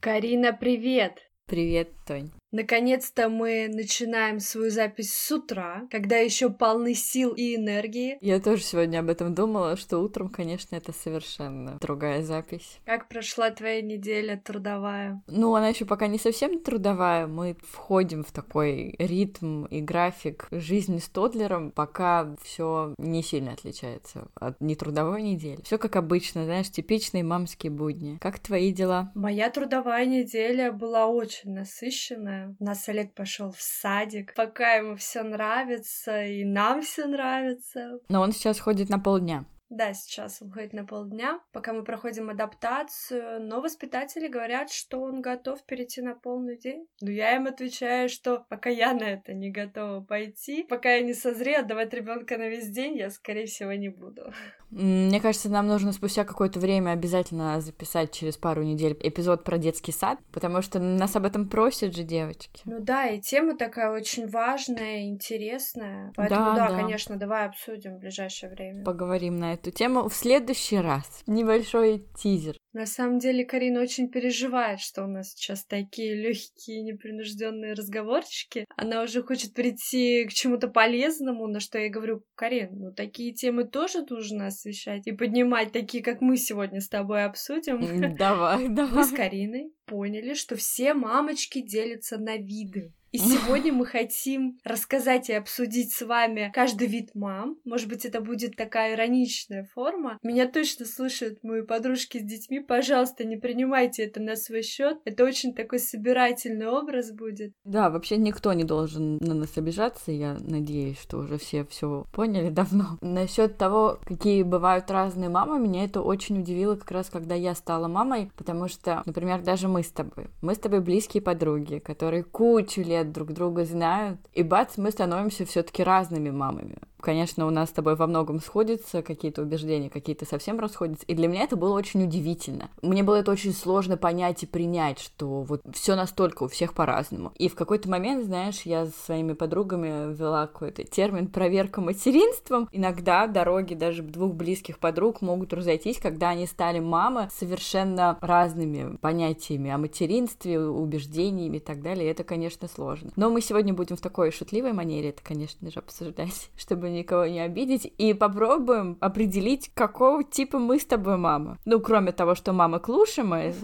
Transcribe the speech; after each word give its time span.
Карина, 0.00 0.52
привет! 0.52 1.30
Привет, 1.46 1.92
Тонь. 2.06 2.30
Наконец-то 2.52 3.28
мы 3.28 3.68
начинаем 3.68 4.40
свою 4.40 4.70
запись 4.70 5.14
с 5.14 5.30
утра, 5.30 5.86
когда 5.90 6.16
еще 6.16 6.50
полны 6.50 6.94
сил 6.94 7.32
и 7.32 7.54
энергии. 7.54 8.18
Я 8.20 8.40
тоже 8.40 8.62
сегодня 8.62 8.98
об 8.98 9.08
этом 9.08 9.34
думала, 9.34 9.76
что 9.76 9.98
утром, 9.98 10.28
конечно, 10.28 10.74
это 10.74 10.92
совершенно 10.92 11.78
другая 11.80 12.22
запись. 12.22 12.80
Как 12.84 13.08
прошла 13.08 13.50
твоя 13.50 13.80
неделя 13.82 14.40
трудовая? 14.44 15.22
Ну, 15.28 15.54
она 15.54 15.68
еще 15.68 15.84
пока 15.84 16.08
не 16.08 16.18
совсем 16.18 16.58
трудовая. 16.58 17.28
Мы 17.28 17.56
входим 17.62 18.24
в 18.24 18.32
такой 18.32 18.96
ритм 18.98 19.66
и 19.66 19.80
график 19.80 20.48
жизни 20.50 20.98
с 20.98 21.08
Тодлером, 21.08 21.70
пока 21.70 22.34
все 22.42 22.94
не 22.98 23.22
сильно 23.22 23.52
отличается 23.52 24.26
от 24.34 24.60
нетрудовой 24.60 25.22
недели. 25.22 25.62
Все 25.62 25.78
как 25.78 25.94
обычно, 25.94 26.44
знаешь, 26.44 26.70
типичные 26.70 27.22
мамские 27.22 27.70
будни. 27.70 28.18
Как 28.20 28.40
твои 28.40 28.72
дела? 28.72 29.12
Моя 29.14 29.50
трудовая 29.50 30.04
неделя 30.04 30.72
была 30.72 31.06
очень 31.06 31.52
насыщенная 31.52 32.39
у 32.58 32.64
нас 32.64 32.88
Олег 32.88 33.14
пошел 33.14 33.50
в 33.52 33.60
садик, 33.60 34.34
пока 34.34 34.74
ему 34.74 34.96
все 34.96 35.22
нравится, 35.22 36.24
и 36.24 36.44
нам 36.44 36.82
все 36.82 37.06
нравится. 37.06 37.98
Но 38.08 38.20
он 38.20 38.32
сейчас 38.32 38.60
ходит 38.60 38.88
на 38.88 38.98
полдня. 38.98 39.44
Да, 39.70 39.94
сейчас 39.94 40.42
он 40.42 40.50
ходит 40.50 40.72
на 40.72 40.84
полдня, 40.84 41.40
пока 41.52 41.72
мы 41.72 41.84
проходим 41.84 42.28
адаптацию, 42.28 43.40
но 43.40 43.60
воспитатели 43.60 44.26
говорят, 44.26 44.72
что 44.72 45.00
он 45.00 45.22
готов 45.22 45.64
перейти 45.64 46.02
на 46.02 46.16
полный 46.16 46.58
день. 46.58 46.88
Но 47.00 47.10
я 47.10 47.36
им 47.36 47.46
отвечаю, 47.46 48.08
что 48.08 48.44
пока 48.48 48.68
я 48.68 48.92
на 48.92 49.04
это 49.04 49.32
не 49.32 49.50
готова 49.52 50.00
пойти, 50.00 50.64
пока 50.64 50.94
я 50.94 51.02
не 51.02 51.14
созрею 51.14 51.60
отдавать 51.60 51.94
ребенка 51.94 52.36
на 52.36 52.48
весь 52.48 52.68
день, 52.68 52.96
я, 52.96 53.10
скорее 53.10 53.46
всего, 53.46 53.72
не 53.72 53.90
буду. 53.90 54.32
Мне 54.70 55.20
кажется, 55.20 55.48
нам 55.48 55.66
нужно 55.66 55.92
спустя 55.92 56.24
какое-то 56.24 56.60
время 56.60 56.90
обязательно 56.90 57.60
записать 57.60 58.12
через 58.12 58.36
пару 58.36 58.62
недель 58.62 58.96
эпизод 59.00 59.42
про 59.42 59.58
детский 59.58 59.90
сад, 59.90 60.18
потому 60.32 60.62
что 60.62 60.78
нас 60.78 61.16
об 61.16 61.26
этом 61.26 61.48
просят 61.48 61.94
же 61.94 62.04
девочки. 62.04 62.62
Ну 62.64 62.78
да, 62.80 63.06
и 63.06 63.20
тема 63.20 63.56
такая 63.56 63.90
очень 63.90 64.28
важная, 64.28 65.08
интересная. 65.08 66.12
Поэтому 66.14 66.54
да, 66.54 66.54
да, 66.54 66.68
да. 66.70 66.76
конечно, 66.76 67.16
давай 67.16 67.46
обсудим 67.46 67.96
в 67.96 67.98
ближайшее 67.98 68.50
время. 68.50 68.84
Поговорим 68.84 69.36
на 69.36 69.54
это 69.54 69.59
эту 69.60 69.70
тему 69.70 70.08
в 70.08 70.14
следующий 70.14 70.78
раз. 70.78 71.22
Небольшой 71.26 72.06
тизер. 72.16 72.56
На 72.72 72.86
самом 72.86 73.18
деле 73.18 73.44
Карина 73.44 73.80
очень 73.80 74.08
переживает, 74.08 74.80
что 74.80 75.04
у 75.04 75.08
нас 75.08 75.32
сейчас 75.32 75.64
такие 75.64 76.14
легкие, 76.14 76.82
непринужденные 76.82 77.74
разговорчики. 77.74 78.64
Она 78.76 79.02
уже 79.02 79.22
хочет 79.22 79.54
прийти 79.54 80.24
к 80.26 80.32
чему-то 80.32 80.68
полезному, 80.68 81.48
на 81.48 81.60
что 81.60 81.78
я 81.78 81.90
говорю, 81.90 82.22
Карин, 82.36 82.78
ну 82.78 82.92
такие 82.92 83.34
темы 83.34 83.64
тоже 83.64 84.04
нужно 84.08 84.46
освещать 84.46 85.06
и 85.06 85.12
поднимать, 85.12 85.72
такие, 85.72 86.02
как 86.02 86.20
мы 86.20 86.36
сегодня 86.36 86.80
с 86.80 86.88
тобой 86.88 87.24
обсудим. 87.24 88.16
Давай, 88.16 88.68
давай. 88.68 88.92
Мы 88.94 89.04
с 89.04 89.10
Кариной 89.10 89.72
поняли, 89.86 90.34
что 90.34 90.56
все 90.56 90.94
мамочки 90.94 91.60
делятся 91.60 92.18
на 92.18 92.36
виды. 92.36 92.92
И 93.12 93.18
сегодня 93.18 93.72
мы 93.72 93.86
хотим 93.86 94.58
рассказать 94.62 95.30
и 95.30 95.32
обсудить 95.32 95.92
с 95.92 96.02
вами 96.02 96.52
каждый 96.54 96.86
вид 96.86 97.10
мам. 97.14 97.56
Может 97.64 97.88
быть, 97.88 98.04
это 98.04 98.20
будет 98.20 98.54
такая 98.54 98.94
ироничная 98.94 99.68
форма. 99.74 100.16
Меня 100.22 100.46
точно 100.46 100.86
слышат 100.86 101.42
мои 101.42 101.62
подружки 101.62 102.18
с 102.18 102.22
детьми. 102.22 102.60
Пожалуйста, 102.60 103.24
не 103.24 103.36
принимайте 103.36 104.04
это 104.04 104.20
на 104.20 104.36
свой 104.36 104.62
счет. 104.62 104.98
Это 105.04 105.24
очень 105.24 105.54
такой 105.54 105.80
собирательный 105.80 106.68
образ 106.68 107.10
будет. 107.10 107.52
Да, 107.64 107.90
вообще 107.90 108.16
никто 108.16 108.52
не 108.52 108.62
должен 108.62 109.16
на 109.16 109.34
нас 109.34 109.58
обижаться. 109.58 110.12
Я 110.12 110.36
надеюсь, 110.38 111.00
что 111.00 111.18
уже 111.18 111.36
все 111.36 111.64
все 111.64 112.06
поняли 112.12 112.50
давно. 112.50 112.96
Насчет 113.00 113.58
того, 113.58 113.98
какие 114.04 114.44
бывают 114.44 114.88
разные 114.88 115.30
мамы, 115.30 115.58
меня 115.58 115.84
это 115.84 116.00
очень 116.00 116.38
удивило 116.38 116.76
как 116.76 116.92
раз, 116.92 117.10
когда 117.10 117.34
я 117.34 117.56
стала 117.56 117.88
мамой, 117.88 118.30
потому 118.36 118.68
что, 118.68 119.02
например, 119.04 119.42
даже 119.42 119.66
мы 119.66 119.82
с 119.82 119.90
тобой. 119.90 120.28
Мы 120.42 120.54
с 120.54 120.58
тобой 120.58 120.80
близкие 120.80 121.24
подруги, 121.24 121.80
которые 121.80 122.22
кучу 122.22 122.82
лет 122.82 122.99
лет 123.00 123.12
друг 123.12 123.32
друга 123.32 123.64
знают, 123.64 124.20
и 124.32 124.42
бац, 124.42 124.76
мы 124.76 124.90
становимся 124.90 125.44
все-таки 125.44 125.82
разными 125.82 126.30
мамами. 126.30 126.76
Конечно, 127.00 127.46
у 127.46 127.50
нас 127.50 127.70
с 127.70 127.72
тобой 127.72 127.96
во 127.96 128.06
многом 128.06 128.40
сходятся 128.40 129.02
какие-то 129.02 129.42
убеждения, 129.42 129.90
какие-то 129.90 130.24
совсем 130.24 130.58
расходятся. 130.60 131.04
И 131.06 131.14
для 131.14 131.28
меня 131.28 131.44
это 131.44 131.56
было 131.56 131.74
очень 131.74 132.04
удивительно. 132.04 132.70
Мне 132.82 133.02
было 133.02 133.16
это 133.16 133.30
очень 133.30 133.52
сложно 133.52 133.96
понять 133.96 134.42
и 134.42 134.46
принять, 134.46 134.98
что 134.98 135.42
вот 135.42 135.62
все 135.72 135.94
настолько 135.94 136.44
у 136.44 136.48
всех 136.48 136.74
по-разному. 136.74 137.32
И 137.36 137.48
в 137.48 137.54
какой-то 137.54 137.88
момент, 137.88 138.24
знаешь, 138.24 138.62
я 138.62 138.86
с 138.86 138.94
своими 138.94 139.32
подругами 139.32 140.12
ввела 140.12 140.46
какой-то 140.46 140.84
термин 140.84 141.28
проверка 141.28 141.80
материнством. 141.80 142.68
Иногда 142.72 143.26
дороги 143.26 143.74
даже 143.74 144.02
двух 144.02 144.34
близких 144.34 144.78
подруг 144.78 145.22
могут 145.22 145.52
разойтись, 145.52 145.98
когда 145.98 146.30
они 146.30 146.46
стали 146.46 146.80
мамы 146.80 147.28
совершенно 147.32 148.18
разными 148.20 148.96
понятиями 148.96 149.70
о 149.70 149.78
материнстве, 149.78 150.60
убеждениями 150.60 151.56
и 151.58 151.60
так 151.60 151.82
далее. 151.82 152.06
И 152.06 152.10
это, 152.10 152.24
конечно, 152.24 152.68
сложно. 152.68 153.10
Но 153.16 153.30
мы 153.30 153.40
сегодня 153.40 153.72
будем 153.72 153.96
в 153.96 154.00
такой 154.00 154.30
шутливой 154.30 154.72
манере 154.72 155.10
это, 155.10 155.22
конечно 155.22 155.70
же, 155.70 155.78
обсуждать, 155.78 156.50
чтобы 156.56 156.89
никого 156.90 157.26
не 157.26 157.40
обидеть, 157.40 157.92
и 157.98 158.14
попробуем 158.14 158.96
определить, 159.00 159.70
какого 159.74 160.24
типа 160.24 160.58
мы 160.58 160.78
с 160.78 160.84
тобой 160.84 161.16
мама. 161.16 161.58
Ну, 161.64 161.80
кроме 161.80 162.12
того, 162.12 162.34
что 162.34 162.52
мама 162.52 162.78
клуша 162.78 163.24
мы. 163.24 163.54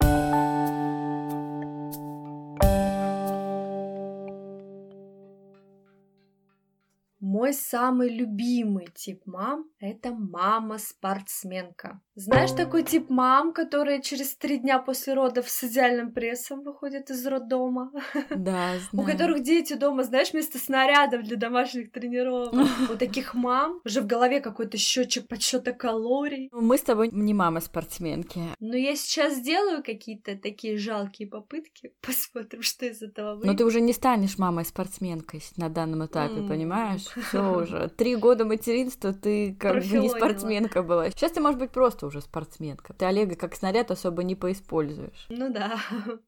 Мой 7.36 7.52
самый 7.52 8.08
любимый 8.08 8.88
тип 8.94 9.20
мам— 9.26 9.66
это 9.78 10.10
мама-спортсменка. 10.10 12.00
Знаешь 12.14 12.52
такой 12.52 12.82
тип 12.82 13.10
мам, 13.10 13.52
которая 13.52 14.00
через 14.00 14.38
три 14.38 14.56
дня 14.56 14.78
после 14.78 15.12
родов 15.12 15.50
с 15.50 15.64
идеальным 15.64 16.14
прессом 16.14 16.62
выходит 16.62 17.10
из 17.10 17.26
роддома? 17.26 17.92
Да, 18.30 18.78
знаю. 18.90 18.90
У 18.92 19.02
которых 19.02 19.42
дети 19.42 19.74
дома, 19.74 20.02
знаешь, 20.02 20.32
вместо 20.32 20.58
снарядов 20.58 21.24
для 21.24 21.36
домашних 21.36 21.92
тренировок. 21.92 22.54
У 22.90 22.96
таких 22.96 23.34
мам 23.34 23.82
уже 23.84 24.00
в 24.00 24.06
голове 24.06 24.40
какой-то 24.40 24.78
счетчик 24.78 25.28
подсчета 25.28 25.74
калорий. 25.74 26.48
Ну, 26.52 26.62
мы 26.62 26.78
с 26.78 26.82
тобой 26.82 27.10
не 27.12 27.34
мама-спортсменки. 27.34 28.40
Но 28.60 28.76
я 28.76 28.96
сейчас 28.96 29.34
сделаю 29.34 29.82
какие-то 29.82 30.38
такие 30.38 30.78
жалкие 30.78 31.28
попытки. 31.28 31.92
Посмотрим, 32.00 32.62
что 32.62 32.86
из 32.86 33.02
этого 33.02 33.34
выйдет. 33.34 33.46
Но 33.46 33.54
ты 33.54 33.66
уже 33.66 33.82
не 33.82 33.92
станешь 33.92 34.38
мамой-спортсменкой 34.38 35.42
на 35.58 35.68
данном 35.68 36.06
этапе, 36.06 36.40
понимаешь? 36.48 37.04
Все 37.28 37.42
уже. 37.62 37.88
Три 37.96 38.16
года 38.16 38.44
материнства 38.44 39.12
ты 39.12 39.54
как 39.58 39.84
бы 39.84 39.98
не 39.98 40.08
спортсменка 40.08 40.82
была. 40.82 41.10
Сейчас 41.10 41.32
ты, 41.32 41.40
может 41.40 41.58
быть, 41.58 41.70
просто 41.70 42.06
уже 42.06 42.20
спортсменка. 42.20 42.94
Ты 42.94 43.04
Олега 43.06 43.36
как 43.36 43.54
снаряд 43.54 43.90
особо 43.90 44.22
не 44.22 44.34
поиспользуешь. 44.34 45.26
Ну 45.28 45.52
да. 45.52 45.76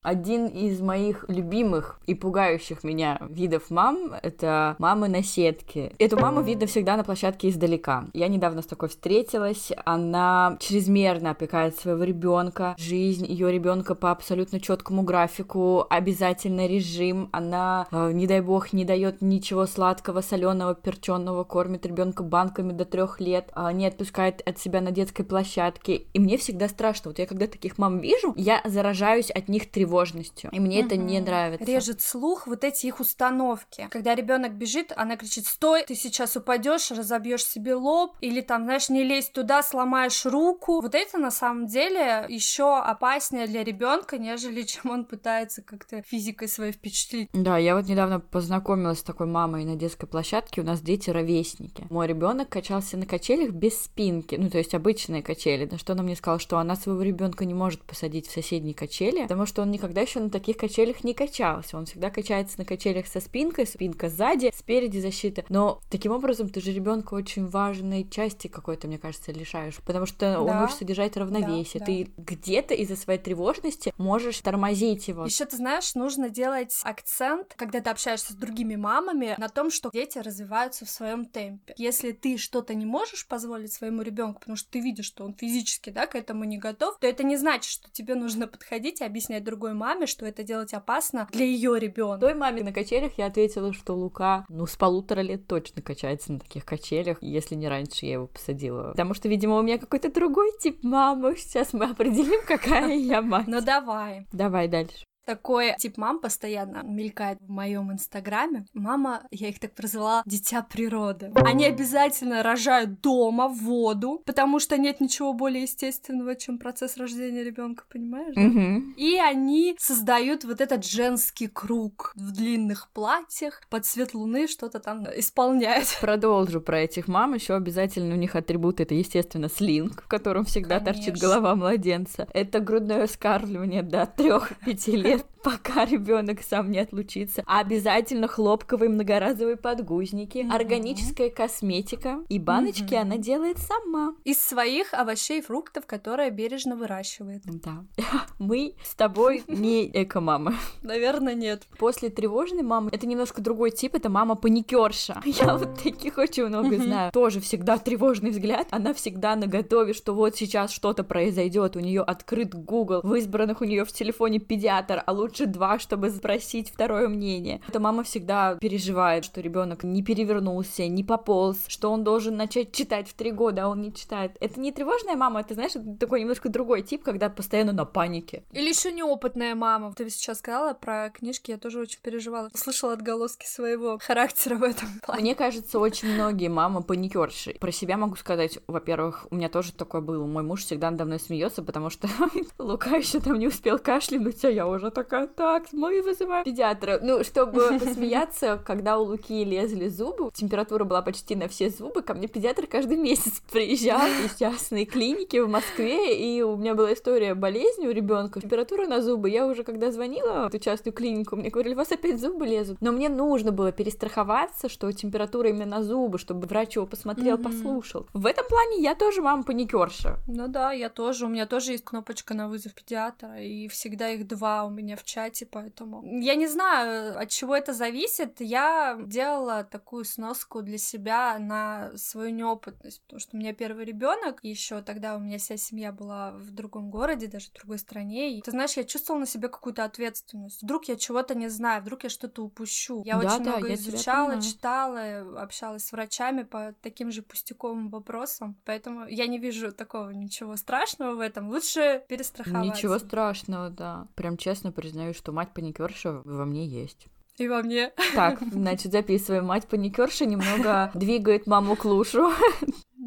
Один 0.02 0.46
из 0.46 0.80
моих 0.80 1.24
любимых 1.28 2.00
и 2.06 2.14
пугающих 2.14 2.84
меня 2.84 3.18
видов 3.28 3.70
мам— 3.70 4.14
это 4.22 4.76
мамы 4.78 5.08
на 5.08 5.22
сетке. 5.22 5.92
Эту 5.98 6.18
маму 6.18 6.42
видно 6.42 6.66
всегда 6.66 6.96
на 6.96 7.04
площадке 7.04 7.48
издалека. 7.48 8.06
Я 8.12 8.28
недавно 8.28 8.62
с 8.62 8.66
такой 8.66 8.88
встретилась. 8.88 9.72
Она 9.84 10.56
чрезмерно 10.60 11.30
опекает 11.30 11.76
своего 11.76 12.04
ребенка. 12.04 12.74
Жизнь 12.78 13.26
ее 13.26 13.52
ребенка 13.52 13.94
по 13.94 14.10
абсолютно 14.10 14.60
четкому 14.60 15.02
графику, 15.02 15.86
обязательно 15.88 16.66
режим. 16.66 17.28
Она, 17.32 17.86
э, 17.90 18.12
не 18.12 18.26
дай 18.26 18.40
бог, 18.40 18.72
не 18.72 18.84
дает 18.84 19.22
ничего 19.22 19.66
сладкого, 19.66 20.20
соленого, 20.20 20.74
перченного, 20.88 21.44
кормит 21.44 21.84
ребенка 21.84 22.22
банками 22.22 22.72
до 22.72 22.84
трех 22.84 23.20
лет, 23.20 23.50
а 23.52 23.72
не 23.72 23.86
отпускает 23.86 24.42
от 24.48 24.58
себя 24.58 24.80
на 24.80 24.90
детской 24.90 25.24
площадке 25.24 25.38
площадке, 25.38 25.96
и 26.12 26.18
мне 26.18 26.36
всегда 26.36 26.68
страшно. 26.68 27.10
Вот 27.10 27.18
я 27.18 27.26
когда 27.26 27.46
таких 27.46 27.78
мам 27.78 28.00
вижу, 28.00 28.32
я 28.36 28.60
заражаюсь 28.64 29.30
от 29.30 29.48
них 29.48 29.70
тревожностью, 29.70 30.50
и 30.52 30.60
мне 30.60 30.80
угу. 30.80 30.86
это 30.86 30.96
не 30.96 31.20
нравится. 31.20 31.64
Режет 31.64 32.00
слух 32.00 32.46
вот 32.46 32.64
эти 32.64 32.86
их 32.86 33.00
установки. 33.00 33.88
Когда 33.90 34.14
ребенок 34.14 34.54
бежит, 34.54 34.92
она 34.96 35.16
кричит: 35.16 35.46
"Стой, 35.46 35.84
ты 35.84 35.94
сейчас 35.94 36.36
упадешь, 36.36 36.90
разобьешь 36.90 37.44
себе 37.44 37.74
лоб, 37.74 38.16
или 38.20 38.40
там, 38.40 38.64
знаешь, 38.64 38.88
не 38.88 39.04
лезь 39.04 39.30
туда, 39.30 39.62
сломаешь 39.62 40.26
руку". 40.26 40.80
Вот 40.80 40.94
это 40.94 41.18
на 41.18 41.30
самом 41.30 41.66
деле 41.66 42.26
еще 42.28 42.78
опаснее 42.78 43.46
для 43.46 43.64
ребенка, 43.64 44.18
нежели 44.18 44.62
чем 44.62 44.90
он 44.90 45.04
пытается 45.04 45.62
как-то 45.62 46.02
физикой 46.02 46.48
своей 46.48 46.72
впечатлить. 46.72 47.28
Да, 47.32 47.58
я 47.58 47.74
вот 47.74 47.86
недавно 47.86 48.20
познакомилась 48.20 48.98
с 48.98 49.02
такой 49.02 49.26
мамой 49.26 49.64
на 49.64 49.76
детской 49.76 50.06
площадке. 50.06 50.60
У 50.60 50.64
нас 50.64 50.77
дети 50.80 51.10
ровесники. 51.10 51.86
Мой 51.90 52.06
ребенок 52.06 52.48
качался 52.48 52.96
на 52.96 53.06
качелях 53.06 53.50
без 53.50 53.78
спинки, 53.82 54.34
ну 54.34 54.50
то 54.50 54.58
есть 54.58 54.74
обычные 54.74 55.22
качели 55.22 55.68
на 55.70 55.78
что 55.78 55.92
она 55.92 56.02
мне 56.02 56.16
сказала, 56.16 56.38
что 56.38 56.58
она 56.58 56.76
своего 56.76 57.02
ребенка 57.02 57.44
не 57.44 57.54
может 57.54 57.82
посадить 57.82 58.26
в 58.26 58.32
соседние 58.32 58.74
качели, 58.74 59.22
потому 59.22 59.46
что 59.46 59.62
он 59.62 59.70
никогда 59.70 60.00
еще 60.00 60.20
на 60.20 60.30
таких 60.30 60.56
качелях 60.56 61.04
не 61.04 61.14
качался. 61.14 61.76
Он 61.76 61.86
всегда 61.86 62.10
качается 62.10 62.58
на 62.58 62.64
качелях 62.64 63.06
со 63.06 63.20
спинкой, 63.20 63.66
спинка 63.66 64.08
сзади, 64.08 64.52
спереди 64.54 64.98
защита. 64.98 65.44
Но 65.48 65.80
таким 65.90 66.12
образом 66.12 66.48
ты 66.48 66.60
же 66.60 66.72
ребенка 66.72 67.14
очень 67.14 67.46
важной 67.46 68.08
части 68.08 68.48
какой-то, 68.48 68.86
мне 68.86 68.98
кажется, 68.98 69.32
лишаешь, 69.32 69.76
потому 69.84 70.06
что 70.06 70.32
да. 70.32 70.40
он 70.40 70.64
учится 70.64 70.84
держать 70.84 71.16
равновесие. 71.16 71.80
Да, 71.80 71.86
ты 71.86 72.08
да. 72.16 72.22
где-то 72.22 72.74
из-за 72.74 72.96
своей 72.96 73.18
тревожности 73.18 73.92
можешь 73.98 74.40
тормозить 74.40 75.08
его. 75.08 75.24
Еще 75.24 75.44
ты 75.44 75.56
знаешь, 75.56 75.94
нужно 75.94 76.30
делать 76.30 76.78
акцент, 76.84 77.54
когда 77.56 77.80
ты 77.80 77.90
общаешься 77.90 78.32
с 78.32 78.36
другими 78.36 78.76
мамами, 78.76 79.34
на 79.38 79.48
том, 79.48 79.70
что 79.70 79.90
дети 79.92 80.18
развиваются 80.18 80.57
развиваются 80.58 80.84
в 80.84 80.90
своем 80.90 81.24
темпе. 81.24 81.74
Если 81.76 82.12
ты 82.12 82.36
что-то 82.36 82.74
не 82.74 82.86
можешь 82.86 83.26
позволить 83.26 83.72
своему 83.72 84.02
ребенку, 84.02 84.40
потому 84.40 84.56
что 84.56 84.70
ты 84.70 84.80
видишь, 84.80 85.06
что 85.06 85.24
он 85.24 85.34
физически, 85.34 85.90
да, 85.90 86.06
к 86.06 86.14
этому 86.14 86.44
не 86.44 86.58
готов, 86.58 86.98
то 86.98 87.06
это 87.06 87.22
не 87.22 87.36
значит, 87.36 87.70
что 87.70 87.90
тебе 87.90 88.14
нужно 88.14 88.46
подходить 88.46 89.00
и 89.00 89.04
объяснять 89.04 89.44
другой 89.44 89.74
маме, 89.74 90.06
что 90.06 90.26
это 90.26 90.42
делать 90.42 90.74
опасно 90.74 91.28
для 91.32 91.44
ее 91.44 91.78
ребенка. 91.78 92.20
Той 92.20 92.34
маме 92.34 92.62
на 92.62 92.72
качелях 92.72 93.18
я 93.18 93.26
ответила, 93.26 93.72
что 93.72 93.94
Лука, 93.94 94.44
ну, 94.48 94.66
с 94.66 94.76
полутора 94.76 95.20
лет 95.20 95.46
точно 95.46 95.82
качается 95.82 96.32
на 96.32 96.40
таких 96.40 96.64
качелях, 96.64 97.18
если 97.20 97.54
не 97.54 97.68
раньше 97.68 98.06
я 98.06 98.14
его 98.14 98.26
посадила. 98.26 98.90
Потому 98.90 99.14
что, 99.14 99.28
видимо, 99.28 99.58
у 99.58 99.62
меня 99.62 99.78
какой-то 99.78 100.12
другой 100.12 100.52
тип 100.60 100.82
мамы. 100.82 101.36
Сейчас 101.36 101.72
мы 101.72 101.86
определим, 101.86 102.40
какая 102.46 102.94
я 102.94 103.22
мать. 103.22 103.46
Ну 103.46 103.60
давай. 103.60 104.26
Давай 104.32 104.68
дальше. 104.68 105.07
Такой 105.28 105.74
тип 105.78 105.98
мам 105.98 106.20
постоянно 106.20 106.82
мелькает 106.82 107.38
в 107.42 107.50
моем 107.50 107.92
инстаграме. 107.92 108.64
Мама, 108.72 109.24
я 109.30 109.50
их 109.50 109.60
так 109.60 109.74
прозвала, 109.74 110.22
дитя 110.24 110.62
природы. 110.62 111.30
Они 111.34 111.66
обязательно 111.66 112.42
рожают 112.42 113.02
дома, 113.02 113.48
в 113.48 113.58
воду, 113.58 114.22
потому 114.24 114.58
что 114.58 114.78
нет 114.78 115.02
ничего 115.02 115.34
более 115.34 115.64
естественного, 115.64 116.34
чем 116.34 116.58
процесс 116.58 116.96
рождения 116.96 117.44
ребенка, 117.44 117.84
понимаешь? 117.92 118.34
Мгм. 118.36 118.94
И 118.96 119.18
они 119.18 119.76
создают 119.78 120.44
вот 120.44 120.62
этот 120.62 120.86
женский 120.86 121.48
круг 121.48 122.12
в 122.14 122.32
длинных 122.32 122.88
платьях, 122.94 123.60
под 123.68 123.84
свет 123.84 124.14
луны 124.14 124.48
что-то 124.48 124.80
там 124.80 125.04
исполняют. 125.14 125.88
Продолжу 126.00 126.62
про 126.62 126.80
этих 126.80 127.06
мам. 127.06 127.34
Еще 127.34 127.54
обязательно 127.54 128.14
у 128.14 128.18
них 128.18 128.34
атрибут 128.34 128.80
это, 128.80 128.94
естественно, 128.94 129.50
слинг, 129.50 130.02
в 130.04 130.08
котором 130.08 130.46
всегда 130.46 130.80
торчит 130.80 131.04
Конечно. 131.04 131.28
голова 131.28 131.54
младенца. 131.54 132.26
Это 132.32 132.60
грудное 132.60 133.06
скармливание 133.06 133.82
до 133.82 134.02
3-5 134.16 134.96
лет, 134.96 135.17
пока 135.42 135.84
ребенок 135.84 136.42
сам 136.42 136.70
не 136.70 136.78
отлучится. 136.78 137.42
А 137.46 137.60
обязательно 137.60 138.28
хлопковые 138.28 138.88
многоразовые 138.90 139.56
подгузники, 139.56 140.38
Мгм. 140.38 140.52
органическая 140.52 141.30
косметика. 141.30 142.18
И 142.28 142.38
баночки 142.38 142.94
Мгм. 142.94 143.02
она 143.02 143.16
делает 143.18 143.58
сама. 143.58 144.14
Из 144.24 144.40
своих 144.40 144.92
овощей 144.94 145.38
и 145.38 145.42
фруктов, 145.42 145.86
которые 145.86 146.30
бережно 146.30 146.76
выращивает. 146.76 147.42
Да. 147.44 147.84
Мы 148.38 148.74
с 148.84 148.94
тобой 148.94 149.42
не 149.48 149.86
эко-мамы. 149.92 150.54
Наверное, 150.82 151.34
нет. 151.34 151.64
После 151.78 152.10
тревожной 152.10 152.62
мамы 152.62 152.90
это 152.92 153.06
немножко 153.06 153.40
другой 153.40 153.70
тип, 153.70 153.94
это 153.94 154.08
мама 154.10 154.34
паникерша. 154.34 155.20
Я 155.24 155.56
вот 155.56 155.82
таких 155.82 156.18
очень 156.18 156.46
много 156.46 156.76
знаю. 156.76 157.12
Тоже 157.12 157.40
всегда 157.40 157.78
тревожный 157.78 158.30
взгляд. 158.30 158.66
Она 158.70 158.92
всегда 158.92 159.36
на 159.36 159.46
готове, 159.46 159.92
что 159.92 160.14
вот 160.14 160.36
сейчас 160.36 160.70
что-то 160.72 161.04
произойдет. 161.04 161.76
У 161.76 161.80
нее 161.80 162.02
открыт 162.02 162.54
Google, 162.54 163.00
в 163.02 163.14
избранных 163.14 163.60
у 163.60 163.64
нее 163.64 163.84
в 163.84 163.92
телефоне 163.92 164.38
педиатр, 164.40 165.02
а 165.08 165.12
лучше 165.12 165.46
два, 165.46 165.78
чтобы 165.78 166.10
спросить 166.10 166.68
второе 166.68 167.08
мнение. 167.08 167.62
Эта 167.66 167.80
мама 167.80 168.02
всегда 168.02 168.56
переживает, 168.56 169.24
что 169.24 169.40
ребенок 169.40 169.82
не 169.82 170.02
перевернулся, 170.02 170.86
не 170.86 171.02
пополз, 171.02 171.64
что 171.66 171.90
он 171.90 172.04
должен 172.04 172.36
начать 172.36 172.72
читать 172.72 173.08
в 173.08 173.14
три 173.14 173.30
года, 173.30 173.64
а 173.64 173.68
он 173.68 173.80
не 173.80 173.94
читает. 173.94 174.36
Это 174.38 174.60
не 174.60 174.70
тревожная 174.70 175.16
мама, 175.16 175.40
это, 175.40 175.54
знаешь, 175.54 175.76
это 175.76 175.96
такой 175.96 176.20
немножко 176.20 176.50
другой 176.50 176.82
тип, 176.82 177.04
когда 177.04 177.30
постоянно 177.30 177.72
на 177.72 177.86
панике. 177.86 178.42
Или 178.52 178.68
еще 178.68 178.92
неопытная 178.92 179.54
мама. 179.54 179.94
Ты 179.94 180.10
сейчас 180.10 180.40
сказала 180.40 180.74
про 180.74 181.08
книжки, 181.08 181.52
я 181.52 181.56
тоже 181.56 181.80
очень 181.80 182.00
переживала. 182.02 182.50
Слышала 182.52 182.92
отголоски 182.92 183.46
своего 183.46 183.98
характера 184.02 184.56
в 184.56 184.62
этом 184.62 184.88
плане. 185.02 185.22
Мне 185.22 185.34
кажется, 185.34 185.78
очень 185.78 186.12
многие 186.12 186.48
мамы 186.48 186.82
паникерши. 186.82 187.56
Про 187.58 187.72
себя 187.72 187.96
могу 187.96 188.16
сказать, 188.16 188.58
во-первых, 188.66 189.26
у 189.30 189.36
меня 189.36 189.48
тоже 189.48 189.72
такое 189.72 190.02
было. 190.02 190.26
Мой 190.26 190.42
муж 190.42 190.64
всегда 190.64 190.90
надо 190.90 191.06
мной 191.06 191.18
смеется, 191.18 191.62
потому 191.62 191.88
что 191.88 192.08
Лука 192.58 192.96
еще 192.96 193.20
там 193.20 193.38
не 193.38 193.46
успел 193.46 193.78
кашлянуть, 193.78 194.44
а 194.44 194.50
я 194.50 194.66
уже 194.66 194.87
такая, 194.90 195.26
так, 195.26 195.64
мы 195.72 196.02
вызываем 196.02 196.44
педиатра. 196.44 196.98
Ну, 197.02 197.22
чтобы 197.24 197.78
посмеяться, 197.78 198.60
когда 198.64 198.98
у 198.98 199.04
Луки 199.04 199.44
лезли 199.44 199.88
зубы, 199.88 200.30
температура 200.34 200.84
была 200.84 201.02
почти 201.02 201.34
на 201.36 201.48
все 201.48 201.70
зубы, 201.70 202.02
ко 202.02 202.14
мне 202.14 202.28
педиатр 202.28 202.66
каждый 202.66 202.96
месяц 202.96 203.40
приезжал 203.52 204.06
из 204.24 204.36
частной 204.36 204.84
клиники 204.84 205.38
в 205.38 205.48
Москве, 205.48 206.16
и 206.18 206.42
у 206.42 206.56
меня 206.56 206.74
была 206.74 206.92
история 206.92 207.34
болезни 207.34 207.86
у 207.86 207.90
ребенка, 207.90 208.40
температура 208.40 208.86
на 208.86 209.00
зубы. 209.02 209.30
Я 209.30 209.46
уже 209.46 209.64
когда 209.64 209.90
звонила 209.90 210.44
в 210.44 210.46
эту 210.48 210.58
частную 210.58 210.92
клинику, 210.94 211.36
мне 211.36 211.50
говорили, 211.50 211.74
у 211.74 211.78
вас 211.78 211.92
опять 211.92 212.20
зубы 212.20 212.46
лезут. 212.46 212.78
Но 212.80 212.92
мне 212.92 213.08
нужно 213.08 213.52
было 213.52 213.72
перестраховаться, 213.72 214.68
что 214.68 214.90
температура 214.92 215.50
именно 215.50 215.66
на 215.66 215.82
зубы, 215.82 216.18
чтобы 216.18 216.46
врач 216.46 216.76
его 216.76 216.86
посмотрел, 216.86 217.36
Мгм. 217.36 217.44
послушал. 217.44 218.06
В 218.12 218.26
этом 218.26 218.46
плане 218.48 218.82
я 218.82 218.94
тоже 218.94 219.22
мама 219.22 219.42
паникерша. 219.42 220.18
Ну 220.26 220.48
да, 220.48 220.72
я 220.72 220.88
тоже. 220.88 221.26
У 221.26 221.28
меня 221.28 221.46
тоже 221.46 221.72
есть 221.72 221.84
кнопочка 221.84 222.34
на 222.34 222.48
вызов 222.48 222.74
педиатра, 222.74 223.40
и 223.42 223.68
всегда 223.68 224.10
их 224.10 224.26
два 224.26 224.64
у 224.64 224.70
меня 224.70 224.77
в 224.96 225.04
чате, 225.04 225.46
поэтому... 225.46 226.02
Я 226.20 226.34
не 226.34 226.46
знаю, 226.46 227.18
от 227.18 227.28
чего 227.30 227.56
это 227.56 227.72
зависит. 227.72 228.40
Я 228.40 228.98
делала 229.04 229.64
такую 229.64 230.04
сноску 230.04 230.62
для 230.62 230.78
себя 230.78 231.38
на 231.38 231.96
свою 231.96 232.30
неопытность, 232.30 233.02
потому 233.02 233.20
что 233.20 233.36
у 233.36 233.38
меня 233.38 233.52
первый 233.52 233.84
ребенок, 233.84 234.40
еще 234.42 234.82
тогда 234.82 235.16
у 235.16 235.20
меня 235.20 235.38
вся 235.38 235.56
семья 235.56 235.92
была 235.92 236.32
в 236.32 236.50
другом 236.50 236.90
городе, 236.90 237.26
даже 237.26 237.48
в 237.48 237.52
другой 237.54 237.78
стране. 237.78 238.36
И 238.36 238.42
ты 238.42 238.50
знаешь, 238.50 238.76
я 238.76 238.84
чувствовала 238.84 239.20
на 239.20 239.26
себе 239.26 239.48
какую-то 239.48 239.84
ответственность. 239.84 240.62
Вдруг 240.62 240.84
я 240.86 240.96
чего-то 240.96 241.34
не 241.34 241.48
знаю, 241.48 241.82
вдруг 241.82 242.04
я 242.04 242.10
что-то 242.10 242.42
упущу. 242.42 243.02
Я 243.04 243.18
Да, 243.18 243.34
очень 243.34 243.44
да, 243.44 243.50
много 243.52 243.68
я 243.68 243.74
изучала, 243.74 244.40
читала, 244.40 245.42
общалась 245.42 245.84
с 245.84 245.92
врачами 245.92 246.42
по 246.42 246.74
таким 246.82 247.10
же 247.10 247.22
пустяковым 247.22 247.88
вопросам, 247.90 248.56
поэтому 248.64 249.06
я 249.06 249.26
не 249.26 249.38
вижу 249.38 249.72
такого 249.72 250.10
ничего 250.10 250.56
страшного 250.56 251.14
в 251.14 251.20
этом. 251.20 251.48
Лучше 251.48 252.04
перестраховаться. 252.08 252.70
Ничего 252.70 252.98
страшного, 252.98 253.70
да. 253.70 254.06
Прям 254.14 254.36
честно 254.36 254.67
признаю, 254.72 255.14
что 255.14 255.32
мать 255.32 255.54
паникерша 255.54 256.22
во 256.24 256.44
мне 256.44 256.66
есть. 256.66 257.06
И 257.38 257.46
во 257.46 257.62
мне. 257.62 257.92
Так, 258.14 258.40
значит, 258.52 258.92
записываем. 258.92 259.46
Мать 259.46 259.68
паникерша 259.68 260.26
немного 260.26 260.90
двигает 260.94 261.46
маму 261.46 261.76
к 261.76 261.84
лушу. 261.84 262.32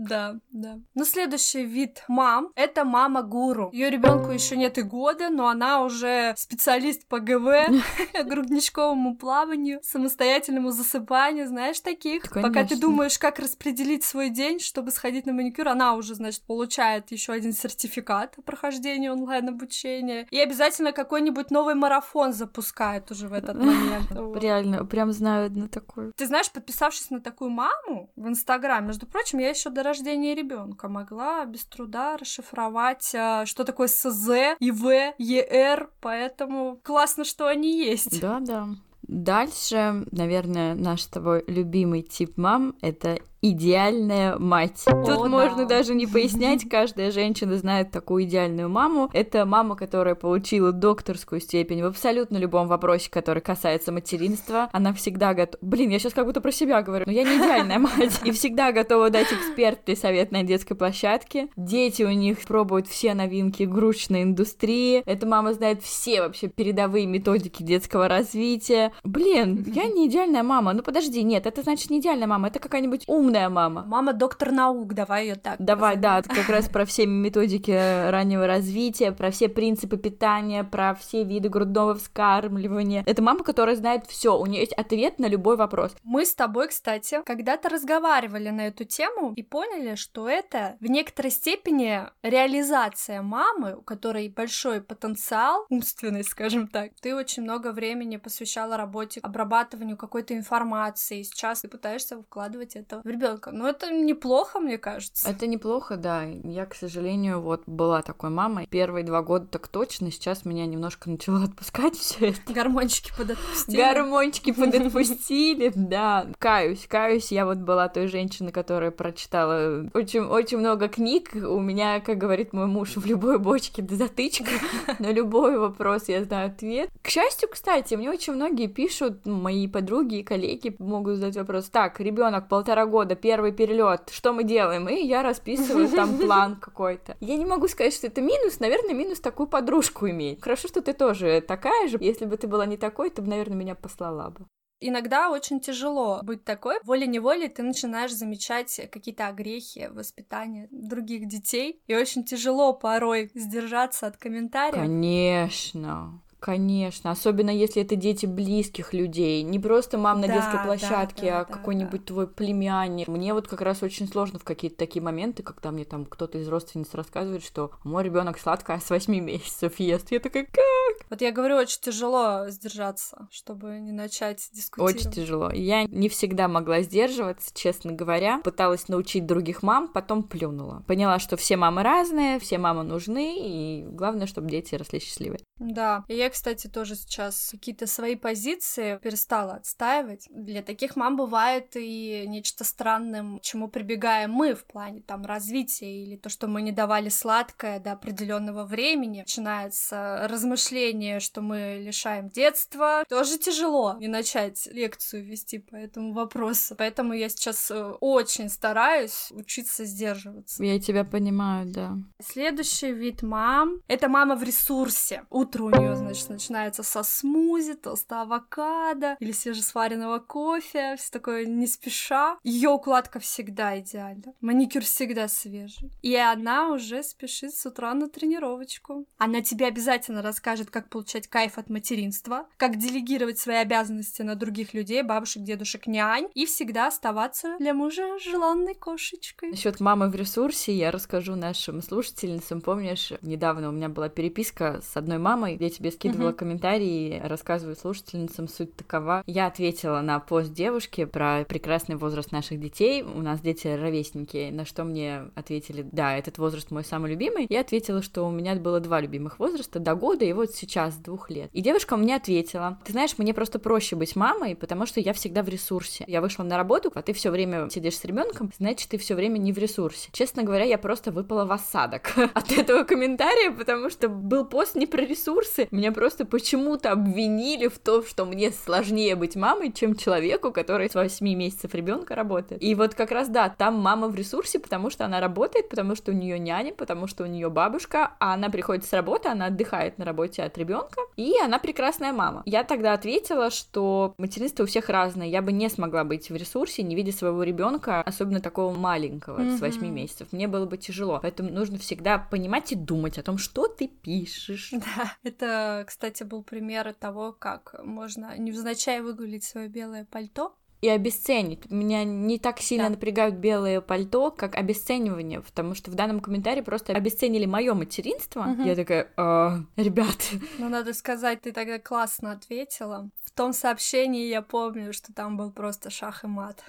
Да, 0.02 0.38
да. 0.52 0.80
Ну, 0.96 1.06
следующий 1.06 1.64
вид 1.64 2.04
мам— 2.08 2.52
это 2.56 2.84
мама-гуру. 2.86 3.70
Ее 3.72 3.90
ребенку 3.90 4.32
еще 4.32 4.58
нет 4.58 4.78
и 4.78 4.82
года, 4.82 5.30
но 5.30 5.48
она 5.48 5.84
уже 5.84 6.34
специалист 6.38 7.08
по 7.08 7.20
ГВ, 7.20 7.70
грудничковому 8.26 9.16
плаванию, 9.16 9.80
самостоятельному 9.84 10.72
засыпанию, 10.72 11.48
знаешь 11.48 11.80
таких? 11.80 12.24
Пока 12.32 12.66
ты 12.66 12.78
думаешь, 12.78 13.20
как 13.20 13.38
распределить 13.40 14.04
свой 14.04 14.30
день, 14.30 14.60
чтобы 14.60 14.92
сходить 14.92 15.26
на 15.28 15.34
маникюр, 15.34 15.68
она 15.68 15.94
уже, 15.94 16.16
значит, 16.16 16.42
получает 16.44 17.12
еще 17.12 17.34
один 17.34 17.54
сертификат 17.54 18.40
о 18.40 18.42
прохождении 18.42 19.10
онлайн-обучения. 19.10 20.28
И 20.32 20.40
обязательно 20.40 20.94
какой-нибудь 20.94 21.52
новый 21.52 21.76
марафон 21.76 22.34
запускает 22.34 23.12
уже 23.12 23.28
в 23.28 23.34
этот 23.34 23.56
момент. 23.56 24.12
Реально, 24.42 24.84
прям 24.86 25.12
знаю 25.12 25.46
одну 25.46 25.68
такую. 25.68 26.14
Ты 26.16 26.26
знаешь, 26.26 26.52
подписавшись 26.52 27.12
на 27.12 27.22
такую 27.22 27.52
маму 27.52 28.12
в 28.16 28.28
Инстаграм, 28.28 28.86
между 28.86 29.06
прочим, 29.06 29.40
я 29.40 29.50
еще 29.50 29.70
до 29.70 29.84
рождения 29.92 30.34
ребенка 30.36 30.88
могла 30.88 31.46
без 31.46 31.66
труда 31.66 32.16
расшифровать, 32.18 33.14
а, 33.14 33.46
что 33.46 33.66
такое 33.66 33.88
СЗ, 33.88 34.56
ИВ, 34.60 35.16
ЕР, 35.18 35.90
поэтому 36.00 36.80
классно, 36.82 37.26
что 37.26 37.48
они 37.48 37.78
есть. 37.78 38.22
Да, 38.22 38.40
да. 38.40 38.70
Дальше, 39.02 40.06
наверное, 40.12 40.76
наш 40.76 41.02
с 41.02 41.08
тобой 41.08 41.44
любимый 41.48 42.04
тип 42.04 42.38
мам— 42.38 42.76
это 42.82 43.20
идеальная 43.42 44.38
мать. 44.38 44.84
Тут 44.86 45.10
О, 45.10 45.28
можно 45.28 45.66
да. 45.66 45.78
даже 45.78 45.96
не 45.96 46.06
пояснять, 46.06 46.68
каждая 46.70 47.12
женщина 47.12 47.58
знает 47.58 47.92
такую 47.92 48.24
идеальную 48.24 48.70
маму. 48.70 49.10
Это 49.14 49.46
мама, 49.46 49.76
которая 49.76 50.16
получила 50.16 50.72
докторскую 50.72 51.42
степень 51.42 51.82
в 51.82 51.88
абсолютно 51.88 52.38
любом 52.38 52.68
вопросе, 52.68 53.10
который 53.10 53.42
касается 53.42 53.92
материнства. 53.92 54.70
Она 54.72 54.94
всегда 54.94 55.34
готова... 55.34 55.58
Блин, 55.62 55.90
я 55.90 56.00
сейчас 56.00 56.14
как 56.14 56.26
будто 56.26 56.42
про 56.42 56.52
себя 56.52 56.82
говорю, 56.82 57.06
но 57.08 57.12
я 57.12 57.24
не 57.24 57.38
идеальная 57.38 57.80
мать. 57.80 58.22
И 58.24 58.32
всегда 58.32 58.72
готова 58.72 59.10
дать 59.10 59.32
экспертный 59.34 59.98
совет 59.98 60.32
на 60.32 60.44
детской 60.44 60.76
площадке. 60.76 61.50
Дети 61.56 62.04
у 62.04 62.12
них 62.12 62.40
пробуют 62.44 62.88
все 62.88 63.14
новинки 63.14 63.64
игрушечной 63.64 64.24
индустрии. 64.24 65.02
Эта 65.06 65.26
мама 65.26 65.54
знает 65.54 65.82
все 65.82 66.22
вообще 66.22 66.48
передовые 66.48 67.08
методики 67.08 67.64
детского 67.64 68.08
развития. 68.08 68.92
Блин, 69.04 69.66
я 69.74 69.86
не 69.86 70.08
идеальная 70.08 70.44
мама. 70.44 70.74
Ну 70.74 70.84
подожди, 70.84 71.24
нет, 71.24 71.48
это 71.48 71.64
значит 71.64 71.90
не 71.90 72.00
идеальная 72.00 72.28
мама, 72.28 72.50
это 72.50 72.60
какая-нибудь 72.60 73.06
умная 73.08 73.31
мама. 73.50 73.84
Мама 73.86 74.14
доктор 74.14 74.52
наук, 74.52 74.94
давай 74.94 75.28
ее 75.28 75.36
так. 75.36 75.56
Давай, 75.60 75.98
да, 75.98 76.18
назовем. 76.18 76.32
это 76.32 76.42
как 76.42 76.50
раз 76.50 76.70
про 76.74 76.86
все 76.86 77.06
методики 77.06 78.10
раннего 78.10 78.48
развития, 78.48 79.12
про 79.12 79.32
все 79.32 79.50
принципы 79.50 79.98
питания, 79.98 80.64
про 80.64 80.94
все 80.96 81.24
виды 81.24 81.50
грудного 81.50 81.96
вскармливания. 81.96 83.04
Это 83.06 83.22
мама, 83.22 83.44
которая 83.44 83.76
знает 83.76 84.06
все, 84.08 84.38
у 84.38 84.46
нее 84.46 84.62
есть 84.62 84.74
ответ 84.74 85.20
на 85.20 85.28
любой 85.28 85.56
вопрос. 85.58 85.96
Мы 86.04 86.26
с 86.26 86.36
тобой, 86.36 86.70
кстати, 86.70 87.22
когда-то 87.26 87.70
разговаривали 87.70 88.50
на 88.50 88.68
эту 88.68 88.86
тему 88.86 89.34
и 89.36 89.44
поняли, 89.44 89.96
что 89.96 90.30
это 90.30 90.78
в 90.80 90.86
некоторой 90.86 91.32
степени 91.32 92.02
реализация 92.24 93.22
мамы, 93.22 93.76
у 93.76 93.82
которой 93.82 94.30
большой 94.30 94.82
потенциал, 94.82 95.66
умственный, 95.70 96.24
скажем 96.24 96.68
так. 96.68 96.92
Ты 97.02 97.16
очень 97.16 97.44
много 97.44 97.72
времени 97.72 98.18
посвящала 98.18 98.78
работе, 98.78 99.20
обрабатыванию 99.22 99.98
какой-то 99.98 100.36
информации. 100.36 101.24
Сейчас 101.24 101.62
ты 101.62 101.68
пытаешься 101.68 102.22
вкладывать 102.22 102.76
это 102.76 103.02
в 103.04 103.08
ребенка. 103.22 103.52
Но 103.52 103.70
это 103.70 103.92
неплохо, 103.92 104.60
мне 104.60 104.78
кажется. 104.78 105.30
Это 105.30 105.48
неплохо, 105.48 105.98
да. 105.98 106.24
Я, 106.24 106.66
к 106.66 106.76
сожалению, 106.76 107.42
вот 107.42 107.64
была 107.66 108.02
такой 108.02 108.30
мамой. 108.30 108.68
Первые 108.70 109.04
два 109.04 109.22
года 109.22 109.46
так 109.48 109.68
точно. 109.68 110.12
Сейчас 110.12 110.46
меня 110.46 110.66
немножко 110.66 111.10
начало 111.10 111.44
отпускать 111.44 111.96
все 111.96 112.30
это. 112.30 112.54
Гормончики 112.54 113.12
подотпустили. 113.18 113.78
Гормончики 113.78 114.52
подотпустили, 114.58 115.72
да. 115.76 116.28
Каюсь, 116.40 116.88
каюсь. 116.88 117.32
Я 117.32 117.46
вот 117.46 117.58
была 117.58 117.88
той 117.88 118.08
женщиной, 118.08 118.52
которая 118.52 118.92
прочитала 118.92 119.86
очень, 119.94 120.22
очень 120.22 120.58
много 120.58 120.88
книг. 120.88 121.32
У 121.34 121.60
меня, 121.60 122.00
как 122.00 122.18
говорит 122.18 122.54
мой 122.54 122.68
муж, 122.68 122.96
в 122.96 123.06
любой 123.06 123.40
бочке 123.40 123.86
затычка. 123.90 124.52
На 125.00 125.12
любой 125.12 125.58
вопрос 125.58 126.08
я 126.08 126.24
знаю 126.24 126.48
ответ. 126.48 126.90
К 127.02 127.10
счастью, 127.10 127.50
кстати, 127.50 127.94
мне 127.96 128.10
очень 128.10 128.34
многие 128.34 128.68
пишут, 128.68 129.26
мои 129.26 129.68
подруги 129.68 130.20
и 130.20 130.24
коллеги 130.24 130.76
могут 130.80 131.18
задать 131.18 131.36
вопрос. 131.36 131.70
Так, 131.70 132.00
ребенок 132.00 132.48
полтора 132.48 132.86
года, 132.86 133.11
первый 133.16 133.52
перелет, 133.52 134.10
что 134.12 134.34
мы 134.34 134.44
делаем? 134.44 134.88
И 134.90 135.06
я 135.06 135.24
расписываю 135.24 135.90
там 135.90 136.18
план 136.20 136.56
какой-то. 136.56 137.18
Я 137.20 137.38
не 137.38 137.46
могу 137.46 137.68
сказать, 137.68 137.94
что 137.94 138.08
это 138.08 138.22
минус. 138.22 138.60
Наверное, 138.60 138.94
минус 138.94 139.20
такую 139.20 139.48
подружку 139.48 140.10
иметь. 140.10 140.42
Хорошо, 140.42 140.68
что 140.68 140.82
ты 140.82 140.94
тоже 140.94 141.42
такая 141.42 141.88
же. 141.88 141.98
Если 142.00 142.26
бы 142.26 142.38
ты 142.38 142.48
была 142.48 142.66
не 142.66 142.78
такой, 142.78 143.10
ты 143.10 143.22
бы, 143.22 143.30
наверное, 143.30 143.58
меня 143.58 143.76
послала 143.76 144.30
бы. 144.30 144.46
Иногда 144.84 145.30
очень 145.30 145.60
тяжело 145.60 146.22
быть 146.24 146.44
такой. 146.44 146.78
Волей-неволей 146.84 147.50
ты 147.50 147.62
начинаешь 147.62 148.14
замечать 148.14 148.82
какие-то 148.92 149.28
огрехи 149.28 149.90
воспитания 149.92 150.68
других 150.72 151.28
детей. 151.28 151.80
И 151.86 151.96
очень 151.96 152.24
тяжело 152.24 152.74
порой 152.74 153.30
сдержаться 153.36 154.08
от 154.08 154.18
комментариев. 154.18 154.82
Конечно. 154.82 156.20
Конечно, 156.42 157.12
особенно 157.12 157.52
если 157.52 157.84
это 157.84 157.96
дети 157.96 158.26
близких 158.26 158.94
людей, 158.94 159.44
не 159.44 159.60
просто 159.60 160.00
мам 160.00 160.22
на 160.22 160.28
да, 160.28 160.34
детской 160.34 160.66
площадке, 160.66 161.28
да, 161.28 161.32
да, 161.32 161.40
а 161.42 161.46
да, 161.46 161.54
какой-нибудь 161.54 162.02
да. 162.02 162.08
твой 162.08 162.28
племянник. 162.28 163.08
Мне 163.08 163.36
вот 163.36 163.48
как 163.48 163.62
раз 163.62 163.84
очень 163.84 164.08
сложно 164.08 164.40
в 164.40 164.44
какие-то 164.44 164.76
такие 164.76 165.04
моменты, 165.04 165.44
когда 165.44 165.70
мне 165.70 165.86
там 165.86 166.04
кто-то 166.04 166.40
из 166.40 166.48
родственниц 166.48 166.96
рассказывает, 166.96 167.44
что 167.44 167.70
мой 167.84 168.04
ребенок 168.04 168.40
сладкая 168.40 168.80
с 168.80 168.90
8 168.90 169.14
месяцев 169.24 169.80
ест. 169.80 170.12
Я 170.12 170.20
такая, 170.20 170.46
как? 170.46 170.81
Вот 171.10 171.22
я 171.22 171.32
говорю, 171.32 171.56
очень 171.58 171.80
тяжело 171.82 172.50
сдержаться, 172.50 173.28
чтобы 173.32 173.80
не 173.80 173.92
начать 173.92 174.50
дискутировать. 174.54 174.96
Очень 174.96 175.12
тяжело. 175.12 175.52
Я 175.52 175.84
не 175.84 176.10
всегда 176.10 176.48
могла 176.48 176.82
сдерживаться, 176.82 177.52
честно 177.54 177.92
говоря. 177.92 178.40
Пыталась 178.44 178.88
научить 178.88 179.26
других 179.26 179.64
мам, 179.64 179.88
потом 179.88 180.24
плюнула. 180.24 180.84
Поняла, 180.88 181.20
что 181.20 181.38
все 181.38 181.58
мамы 181.58 181.84
разные, 181.84 182.40
все 182.40 182.58
мамы 182.58 182.84
нужны, 182.84 183.36
и 183.38 183.84
главное, 183.84 184.28
чтобы 184.28 184.50
дети 184.50 184.76
росли 184.76 185.00
счастливые. 185.00 185.42
Да, 185.60 186.04
и 186.08 186.16
я 186.16 186.30
кстати, 186.30 186.68
тоже 186.68 186.96
сейчас 186.96 187.50
какие-то 187.52 187.86
свои 187.88 188.16
позиции 188.16 188.98
перестала 188.98 189.54
отстаивать. 189.54 190.28
Для 190.32 190.64
таких 190.64 190.96
мам 190.96 191.18
бывает 191.18 191.76
и 191.76 192.26
нечто 192.28 192.64
странным, 192.64 193.40
чему 193.42 193.68
прибегаем 193.68 194.32
мы 194.32 194.56
в 194.56 194.66
плане 194.66 195.02
там 195.02 195.26
развития 195.26 196.04
или 196.04 196.16
то, 196.16 196.30
что 196.30 196.48
мы 196.48 196.62
не 196.62 196.72
давали 196.72 197.10
сладкое 197.10 197.80
до 197.80 197.92
определенного 197.92 198.64
времени. 198.66 199.20
Начинается 199.20 200.28
размышление, 200.30 200.81
что 201.20 201.42
мы 201.42 201.80
лишаем 201.82 202.30
детства. 202.30 203.04
Тоже 203.08 203.38
тяжело 203.38 203.98
не 204.00 204.08
начать 204.08 204.68
лекцию 204.72 205.26
вести 205.26 205.60
по 205.60 205.76
этому 205.76 206.14
вопросу. 206.14 206.76
Поэтому 206.78 207.14
я 207.14 207.30
сейчас 207.30 207.70
э, 207.72 207.94
очень 208.00 208.50
стараюсь 208.50 209.28
учиться 209.32 209.86
сдерживаться. 209.86 210.64
Я 210.64 210.80
тебя 210.80 211.04
понимаю, 211.04 211.72
да. 211.72 211.98
Следующий 212.24 212.92
вид 212.92 213.22
мам— 213.22 213.82
это 213.88 214.10
мама 214.10 214.36
в 214.36 214.44
ресурсе. 214.44 215.26
Утро 215.30 215.64
у 215.64 215.70
нее, 215.70 215.96
значит, 215.96 216.30
начинается 216.30 216.84
со 216.84 217.04
смузи, 217.04 217.76
тоста 217.76 218.22
авокадо 218.22 219.18
или 219.20 219.32
свежесваренного 219.32 220.20
кофе, 220.20 220.96
все 220.98 221.12
такое 221.12 221.46
не 221.46 221.68
спеша. 221.68 222.38
Ее 222.44 222.70
укладка 222.70 223.20
всегда 223.20 223.80
идеальна. 223.80 224.34
Маникюр 224.42 224.84
всегда 224.84 225.28
свежий. 225.28 225.92
И 226.02 226.16
она 226.16 226.70
уже 226.70 227.04
спешит 227.04 227.54
с 227.54 227.66
утра 227.66 227.94
на 227.94 228.10
тренировочку. 228.10 229.06
Она 229.18 229.42
тебе 229.42 229.68
обязательно 229.68 230.22
расскажет, 230.22 230.71
как 230.72 230.90
получать 230.90 231.28
кайф 231.28 231.58
от 231.58 231.70
материнства, 231.70 232.48
как 232.58 232.78
делегировать 232.78 233.38
свои 233.38 233.58
обязанности 233.58 234.22
на 234.22 234.36
других 234.36 234.74
людей, 234.74 235.04
бабушек, 235.04 235.44
дедушек, 235.44 235.88
нянь, 235.88 236.28
и 236.34 236.46
всегда 236.46 236.88
оставаться 236.88 237.56
для 237.60 237.74
мужа 237.74 238.18
желанной 238.20 238.74
кошечкой. 238.74 239.52
Насчет 239.52 239.80
мамы 239.80 240.10
в 240.10 240.16
ресурсе 240.16 240.74
я 240.74 240.92
расскажу 240.92 241.36
нашим 241.36 241.82
слушательницам. 241.82 242.62
Помнишь, 242.62 243.12
недавно 243.22 243.70
у 243.70 243.72
меня 243.72 243.90
была 243.90 244.10
переписка 244.10 244.82
с 244.82 244.98
одной 244.98 245.18
мамой, 245.18 245.58
я 245.60 245.70
тебе 245.70 245.92
скидывала 245.92 246.30
uh-huh. 246.30 246.34
комментарии, 246.34 247.22
рассказываю 247.24 247.76
слушательницам, 247.76 248.48
суть 248.48 248.76
такова. 248.76 249.24
Я 249.28 249.48
ответила 249.48 250.02
на 250.02 250.20
пост 250.20 250.54
девушки 250.54 251.06
про 251.06 251.44
прекрасный 251.44 251.96
возраст 251.96 252.32
наших 252.32 252.60
детей. 252.60 253.04
У 253.04 253.22
нас 253.22 253.42
дети 253.42 253.68
ровесники, 253.68 254.50
на 254.52 254.66
что 254.66 254.84
мне 254.84 255.26
ответили, 255.36 255.86
да, 255.92 256.18
этот 256.18 256.38
возраст 256.38 256.72
мой 256.72 256.84
самый 256.84 257.12
любимый. 257.12 257.48
Я 257.50 257.62
ответила, 257.62 258.02
что 258.02 258.28
у 258.28 258.32
меня 258.32 258.56
было 258.56 258.80
два 258.80 259.02
любимых 259.02 259.40
возраста, 259.40 259.80
до 259.80 259.96
года 259.96 260.26
и 260.26 260.34
вот 260.34 260.52
сейчас, 260.62 260.96
двух 260.96 261.30
лет. 261.30 261.50
И 261.54 261.62
девушка 261.62 261.98
мне 261.98 262.16
ответила, 262.16 262.80
ты 262.86 262.92
знаешь, 262.92 263.18
мне 263.18 263.34
просто 263.34 263.60
проще 263.60 263.96
быть 263.96 264.16
мамой, 264.16 264.56
потому 264.56 264.86
что 264.86 265.00
я 265.00 265.14
всегда 265.14 265.44
в 265.44 265.50
ресурсе. 265.50 266.06
Я 266.08 266.22
вышла 266.22 266.44
на 266.44 266.58
работу, 266.58 266.92
а 266.94 267.02
ты 267.02 267.14
все 267.14 267.32
время 267.32 267.70
сидишь 267.70 267.98
с 267.98 268.06
ребенком, 268.06 268.52
значит, 268.58 268.90
ты 268.90 268.98
все 268.98 269.16
время 269.16 269.38
не 269.38 269.52
в 269.52 269.58
ресурсе. 269.58 270.10
Честно 270.12 270.44
говоря, 270.44 270.66
я 270.66 270.78
просто 270.78 271.12
выпала 271.12 271.46
в 271.46 271.52
осадок 271.52 272.14
от 272.34 272.52
этого 272.52 272.84
комментария, 272.84 273.52
потому 273.52 273.90
что 273.90 274.08
был 274.08 274.46
пост 274.46 274.76
не 274.76 274.86
про 274.86 275.02
ресурсы. 275.02 275.68
Меня 275.72 275.92
просто 275.92 276.26
почему-то 276.26 276.92
обвинили 276.92 277.68
в 277.68 277.80
том, 277.80 278.06
что 278.06 278.26
мне 278.26 278.52
сложнее 278.52 279.16
быть 279.16 279.36
мамой, 279.36 279.72
чем 279.72 279.96
человеку, 279.96 280.52
который 280.52 280.90
с 280.90 280.96
8 280.96 281.26
месяцев 281.36 281.74
ребенка 281.74 282.16
работает. 282.16 282.62
И 282.62 282.76
вот 282.76 282.94
как 282.94 283.12
раз 283.12 283.30
да, 283.30 283.50
там 283.50 283.76
мама 283.80 284.08
в 284.08 284.16
ресурсе, 284.16 284.60
потому 284.60 284.90
что 284.90 285.06
она 285.06 285.20
работает, 285.20 285.70
потому 285.70 285.96
что 285.96 286.12
у 286.12 286.14
нее 286.14 286.38
няня, 286.38 286.74
потому 286.74 287.08
что 287.08 287.24
у 287.24 287.28
нее 287.28 287.50
бабушка, 287.50 288.12
а 288.20 288.34
она 288.34 288.50
приходит 288.50 288.86
с 288.86 288.94
работы, 288.94 289.30
она 289.30 289.48
отдыхает 289.48 289.98
на 289.98 290.06
работе 290.06 290.44
от 290.44 290.51
ребенка, 290.58 291.02
и 291.16 291.34
она 291.40 291.60
прекрасная 291.60 292.14
мама. 292.14 292.44
Я 292.46 292.64
тогда 292.64 292.94
ответила, 292.94 293.50
что 293.50 294.14
материнство 294.18 294.64
у 294.64 294.66
всех 294.66 294.90
разное, 294.90 295.28
я 295.28 295.42
бы 295.42 295.52
не 295.52 295.70
смогла 295.70 296.04
быть 296.04 296.30
в 296.30 296.36
ресурсе, 296.36 296.84
не 296.84 296.96
видя 296.96 297.12
своего 297.12 297.44
ребенка, 297.44 298.02
особенно 298.02 298.40
такого 298.42 298.76
маленького, 298.76 299.40
mm-hmm. 299.40 299.58
с 299.58 299.62
8 299.62 299.88
месяцев. 299.88 300.28
Мне 300.32 300.48
было 300.48 300.66
бы 300.66 300.78
тяжело. 300.78 301.20
Поэтому 301.22 301.50
нужно 301.50 301.78
всегда 301.78 302.18
понимать 302.18 302.72
и 302.72 302.76
думать 302.76 303.18
о 303.18 303.24
том, 303.24 303.38
что 303.38 303.68
ты 303.68 303.88
пишешь. 303.88 304.72
Да, 304.82 305.16
это, 305.24 305.86
кстати, 305.88 306.24
был 306.24 306.44
пример 306.44 306.94
того, 306.94 307.34
как 307.34 307.76
можно 307.84 308.36
невзначай 308.38 309.02
выгулить 309.02 309.44
свое 309.44 309.68
белое 309.68 310.06
пальто, 310.10 310.56
и 310.82 310.90
обесценить. 310.90 311.70
Меня 311.70 312.04
не 312.04 312.40
так 312.40 312.60
сильно 312.60 312.86
да. 312.86 312.92
напрягают 312.92 313.36
белое 313.36 313.82
пальто, 313.82 314.32
как 314.32 314.56
обесценивание, 314.56 315.42
потому 315.42 315.76
что 315.76 315.92
в 315.92 315.96
данном 315.96 316.20
комментарии 316.20 316.62
просто 316.62 316.94
обесценили 316.94 317.46
мое 317.46 317.74
материнство. 317.76 318.42
Угу. 318.42 318.64
Я 318.64 318.76
такая, 318.76 319.08
э, 319.16 319.82
ребят. 319.82 320.18
Ну, 320.58 320.70
надо 320.70 320.94
сказать, 320.94 321.42
ты 321.42 321.52
тогда 321.52 321.78
классно 321.78 322.32
ответила. 322.32 323.10
В 323.24 323.32
том 323.32 323.54
сообщении 323.54 324.28
я 324.28 324.42
помню, 324.42 324.92
что 324.92 325.14
там 325.14 325.38
был 325.38 325.52
просто 325.52 325.90
шах 325.90 326.24
и 326.24 326.28
мат. 326.28 326.64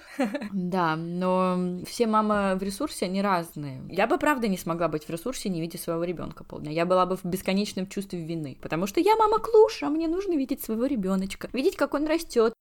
Да, 0.53 0.95
но 0.95 1.83
все 1.85 2.07
мамы 2.07 2.55
в 2.55 2.63
ресурсе, 2.63 3.05
они 3.05 3.21
разные. 3.21 3.81
Я 3.89 4.07
бы, 4.07 4.17
правда, 4.17 4.47
не 4.47 4.57
смогла 4.57 4.87
быть 4.87 5.05
в 5.05 5.09
ресурсе, 5.09 5.49
не 5.49 5.59
видя 5.61 5.77
своего 5.77 6.03
ребенка 6.03 6.43
полдня. 6.43 6.71
Я 6.71 6.85
была 6.85 7.05
бы 7.05 7.17
в 7.17 7.25
бесконечном 7.25 7.87
чувстве 7.87 8.23
вины, 8.23 8.57
потому 8.61 8.87
что 8.87 8.99
я 8.99 9.15
мама 9.15 9.39
клуша, 9.39 9.87
а 9.87 9.89
мне 9.89 10.07
нужно 10.07 10.33
видеть 10.33 10.63
своего 10.63 10.85
ребеночка, 10.85 11.49
видеть, 11.53 11.75
как 11.75 11.93
он 11.93 12.07
растет, 12.07 12.53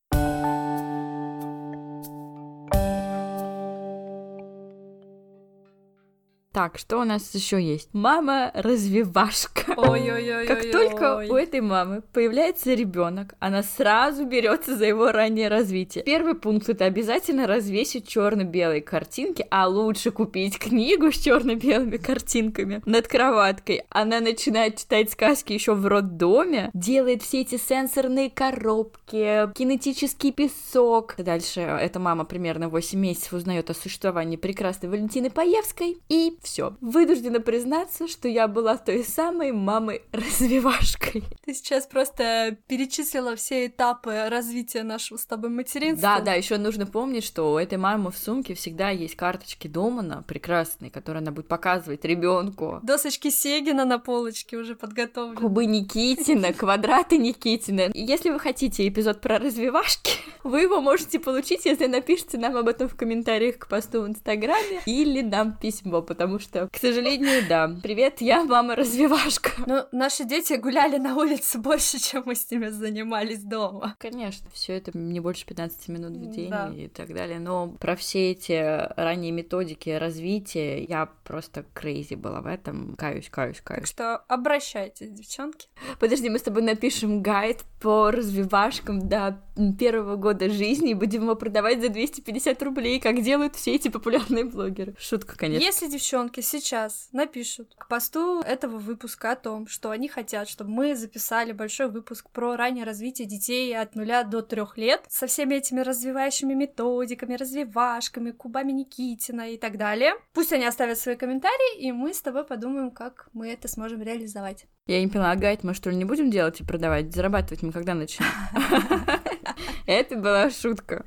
Так, 6.53 6.77
что 6.77 6.99
у 7.01 7.05
нас 7.05 7.35
еще 7.35 7.63
есть? 7.63 7.89
Мама 7.95 8.51
развивашка. 8.53 9.73
Ой-ой-ой. 9.75 10.47
Как 10.47 10.71
только 10.71 11.27
у 11.31 11.35
этой 11.35 11.63
мамы 11.63 12.03
появляется 12.13 12.75
ребенок, 12.75 13.35
она 13.39 13.63
сразу 13.63 14.27
берется 14.27 14.77
за 14.77 14.85
его 14.85 15.13
раннее 15.13 15.49
развитие. 15.49 16.05
Первый 16.05 16.35
пункт 16.35 16.69
это 16.69 16.85
обязательно 16.85 17.47
развесить 17.47 18.07
черно-белые 18.07 18.83
картинки, 18.83 19.47
а 19.51 19.67
лучше 19.67 20.11
купить 20.11 20.59
книгу 20.59 21.11
с 21.11 21.17
черно-белыми 21.17 21.97
картинками 21.97 22.83
над 22.85 23.09
кроваткой. 23.09 23.85
Она 23.89 24.21
начинает 24.21 24.77
читать 24.77 25.11
сказки 25.11 25.55
еще 25.55 25.73
в 25.73 25.87
роддоме, 25.87 26.71
делает 26.75 27.23
все 27.23 27.41
эти 27.41 27.57
сенсорные 27.57 28.29
коробки, 28.29 29.51
кинетический 29.55 30.33
песок. 30.33 31.15
Дальше 31.17 31.61
эта 31.61 31.99
мама 31.99 32.27
примерно 32.27 32.69
8 32.69 32.99
месяцев 32.99 33.33
узнает 33.33 33.71
о 33.71 33.75
существовании 33.75 34.37
прекрасной 34.37 34.91
Валентины 34.91 35.31
Паевской 35.31 35.97
и 36.11 36.37
все. 36.43 36.77
Вынуждена 36.81 37.41
признаться, 37.41 38.09
что 38.09 38.29
я 38.29 38.49
была 38.49 38.77
той 38.77 39.05
самой 39.05 39.53
мамой-развивашкой. 39.53 41.25
Ты 41.45 41.55
сейчас 41.55 41.87
просто 41.87 42.57
перечислила 42.67 43.37
все 43.37 43.67
этапы 43.67 44.29
развития 44.29 44.83
нашего 44.83 45.19
с 45.19 45.27
тобой 45.27 45.51
материнства. 45.51 46.17
Да, 46.17 46.21
да, 46.21 46.35
еще 46.35 46.59
нужно 46.59 46.87
помнить, 46.87 47.25
что 47.25 47.53
у 47.53 47.59
этой 47.59 47.79
мамы 47.79 48.11
в 48.11 48.19
сумке 48.19 48.55
всегда 48.55 48.91
есть 48.91 49.17
карточки 49.17 49.69
Домана 49.69 50.25
прекрасные, 50.27 50.91
которые 50.91 51.21
она 51.21 51.31
будет 51.33 51.49
показывать 51.49 52.05
ребенку. 52.05 52.81
Досочки 52.83 53.31
Сегина 53.31 53.85
на 53.85 53.99
полочке 53.99 54.57
уже 54.57 54.75
подготовлены. 54.75 55.37
Кубы 55.37 55.67
Никитина, 55.67 56.53
квадраты 56.53 57.19
Никитина. 57.19 57.91
Если 57.95 58.31
вы 58.31 58.39
хотите 58.39 58.87
эпизод 58.89 59.21
про 59.21 59.39
развивашки, 59.39 60.13
вы 60.45 60.63
его 60.63 60.81
можете 60.81 61.19
получить, 61.19 61.65
если 61.65 61.87
напишите 61.87 62.39
нам 62.39 62.57
об 62.57 62.69
этом 62.69 62.89
в 62.89 62.97
комментариях 62.97 63.59
к 63.59 63.69
посту 63.69 64.03
в 64.03 64.09
Инстаграме 64.09 64.81
или 64.87 65.23
нам 65.23 65.57
письмо, 65.57 66.03
потому 66.03 66.32
что, 66.39 66.69
к 66.73 66.77
сожалению, 66.77 67.43
да. 67.49 67.75
Привет, 67.83 68.21
я 68.21 68.45
мама-развивашка. 68.45 69.51
Ну, 69.67 69.85
наши 69.93 70.25
дети 70.25 70.55
гуляли 70.55 70.99
на 70.99 71.17
улице 71.17 71.59
больше, 71.59 71.99
чем 71.99 72.23
мы 72.27 72.35
с 72.35 72.51
ними 72.51 72.69
занимались 72.69 73.43
дома. 73.43 73.97
Конечно, 73.99 74.49
все 74.53 74.75
это 74.77 74.97
не 74.97 75.21
больше 75.21 75.47
15 75.47 75.89
минут 75.89 76.13
в 76.13 76.31
день 76.31 76.51
Да. 76.51 76.73
и 76.75 76.89
так 76.89 77.13
далее. 77.15 77.39
Но 77.39 77.69
про 77.81 77.97
все 77.97 78.31
эти 78.33 78.53
ранние 78.97 79.33
методики 79.33 79.91
развития 79.91 80.83
я 80.85 81.09
просто 81.25 81.65
крейзи 81.75 82.15
была 82.15 82.41
в 82.41 82.47
этом. 82.47 82.95
Каюсь, 82.97 83.29
каюсь, 83.31 83.57
Так 83.59 83.65
каюсь. 83.77 83.89
что 83.89 84.17
обращайтесь, 84.29 85.11
девчонки. 85.11 85.69
Подожди, 85.99 86.29
мы 86.29 86.39
с 86.39 86.43
тобой 86.43 86.63
напишем 86.63 87.23
гайд 87.23 87.65
по 87.81 88.11
развивашкам 88.11 89.09
до 89.09 89.41
первого 89.79 90.17
года 90.17 90.49
жизни 90.49 90.91
и 90.91 90.95
будем 90.95 91.23
его 91.23 91.35
продавать 91.35 91.81
за 91.81 91.89
250 91.89 92.63
рублей, 92.63 93.01
как 93.01 93.21
делают 93.23 93.57
все 93.57 93.75
эти 93.75 93.89
популярные 93.89 94.45
блогеры. 94.45 94.95
Шутка, 94.99 95.37
конечно. 95.37 95.65
Если 95.65 95.89
девчонки 95.89 96.22
сейчас 96.43 97.09
напишут 97.13 97.75
к 97.77 97.89
посту 97.89 98.41
этого 98.41 98.79
выпуска 98.79 99.33
о 99.33 99.37
том, 99.37 99.67
что 99.67 99.91
они 99.91 100.09
хотят, 100.09 100.49
чтобы 100.49 100.71
мы 100.71 100.95
записали 100.95 101.53
большой 101.53 101.89
выпуск 101.89 102.31
про 102.31 102.57
раннее 102.57 102.85
развитие 102.85 103.27
детей 103.27 103.77
от 103.77 103.95
нуля 103.95 104.23
до 104.23 104.43
трех 104.43 104.77
лет 104.77 105.05
со 105.09 105.27
всеми 105.27 105.57
этими 105.57 105.81
развивающими 105.81 106.55
методиками, 106.55 107.35
развивашками, 107.35 108.31
кубами 108.31 108.73
Никитина 108.73 109.51
и 109.51 109.57
так 109.57 109.79
далее, 109.79 110.13
пусть 110.33 110.53
они 110.53 110.65
оставят 110.65 110.99
свои 110.99 111.17
комментарии, 111.17 111.81
и 111.81 111.93
мы 111.93 112.15
с 112.15 112.23
тобой 112.23 112.45
подумаем, 112.45 112.91
как 112.91 113.29
мы 113.33 113.51
это 113.51 113.69
сможем 113.69 114.03
реализовать. 114.03 114.67
Я 114.87 115.01
не 115.01 115.09
поняла, 115.09 115.35
гайд 115.37 115.63
мы 115.65 115.75
что 115.75 115.91
ли 115.91 115.97
не 115.97 116.05
будем 116.05 116.31
делать 116.31 116.61
и 116.61 116.65
продавать? 116.65 117.15
Зарабатывать 117.15 117.63
мы 117.63 117.73
когда 117.73 117.95
начнем? 117.95 118.27
Это 119.87 120.17
была 120.17 120.51
шутка. 120.51 121.05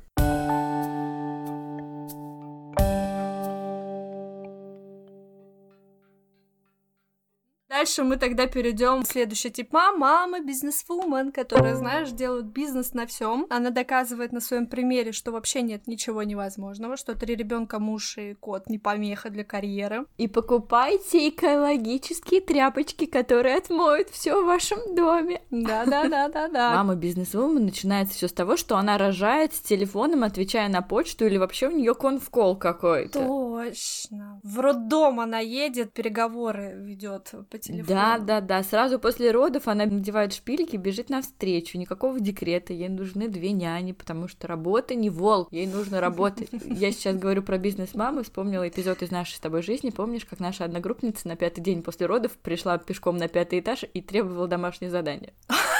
Дальше 7.76 8.04
мы 8.04 8.16
тогда 8.16 8.46
перейдем 8.46 9.02
в 9.02 9.06
следующий 9.06 9.50
тип 9.50 9.70
мам, 9.70 9.98
мама, 9.98 10.40
бизнесвумен, 10.40 11.30
которая, 11.30 11.74
знаешь, 11.74 12.08
делает 12.08 12.46
бизнес 12.46 12.94
на 12.94 13.06
всем. 13.06 13.46
Она 13.50 13.68
доказывает 13.68 14.32
на 14.32 14.40
своем 14.40 14.66
примере, 14.66 15.12
что 15.12 15.30
вообще 15.30 15.60
нет 15.60 15.86
ничего 15.86 16.22
невозможного, 16.22 16.96
что 16.96 17.14
три 17.14 17.36
ребенка, 17.36 17.78
муж 17.78 18.16
и 18.16 18.32
кот 18.32 18.70
не 18.70 18.78
помеха 18.78 19.28
для 19.28 19.44
карьеры. 19.44 20.06
И 20.16 20.26
покупайте 20.26 21.28
экологические 21.28 22.40
тряпочки, 22.40 23.04
которые 23.04 23.56
отмоют 23.56 24.08
все 24.08 24.40
в 24.42 24.46
вашем 24.46 24.94
доме. 24.94 25.42
Да-да-да-да-да. 25.50 26.70
Мама 26.76 26.94
бизнесвумен 26.94 27.66
начинается 27.66 28.14
все 28.14 28.28
с 28.28 28.32
того, 28.32 28.56
что 28.56 28.78
она 28.78 28.96
рожает 28.96 29.52
с 29.52 29.60
телефоном, 29.60 30.24
отвечая 30.24 30.70
на 30.70 30.80
почту, 30.80 31.26
или 31.26 31.36
вообще 31.36 31.68
у 31.68 31.72
нее 31.72 31.94
конфкол 31.94 32.56
какой-то. 32.56 33.18
Точно. 33.18 34.40
В 34.42 34.60
роддом 34.60 35.20
она 35.20 35.40
едет, 35.40 35.92
переговоры 35.92 36.72
ведет 36.78 37.34
по 37.50 37.65
телефону. 37.66 37.86
Да, 37.86 38.18
да, 38.18 38.40
да. 38.40 38.62
Сразу 38.62 38.98
после 38.98 39.30
родов 39.30 39.68
она 39.68 39.86
надевает 39.86 40.32
шпильки, 40.32 40.76
бежит 40.76 41.10
навстречу. 41.10 41.78
Никакого 41.78 42.20
декрета. 42.20 42.72
Ей 42.72 42.88
нужны 42.88 43.28
две 43.28 43.52
няни, 43.52 43.92
потому 43.92 44.28
что 44.28 44.46
работа 44.46 44.94
не 44.94 45.10
волк. 45.10 45.48
Ей 45.50 45.66
нужно 45.66 46.00
работать. 46.00 46.48
Я 46.64 46.92
сейчас 46.92 47.16
говорю 47.16 47.42
про 47.42 47.58
бизнес 47.58 47.94
мамы. 47.94 48.22
Вспомнила 48.22 48.68
эпизод 48.68 49.02
из 49.02 49.10
нашей 49.10 49.34
с 49.34 49.40
тобой 49.40 49.62
жизни. 49.62 49.90
Помнишь, 49.90 50.24
как 50.24 50.40
наша 50.40 50.64
одногруппница 50.64 51.28
на 51.28 51.36
пятый 51.36 51.60
день 51.60 51.82
после 51.82 52.06
родов 52.06 52.32
пришла 52.32 52.78
пешком 52.78 53.16
на 53.16 53.28
пятый 53.28 53.60
этаж 53.60 53.84
и 53.92 54.00
требовала 54.00 54.48
домашнее 54.48 54.90
задание? 54.90 55.32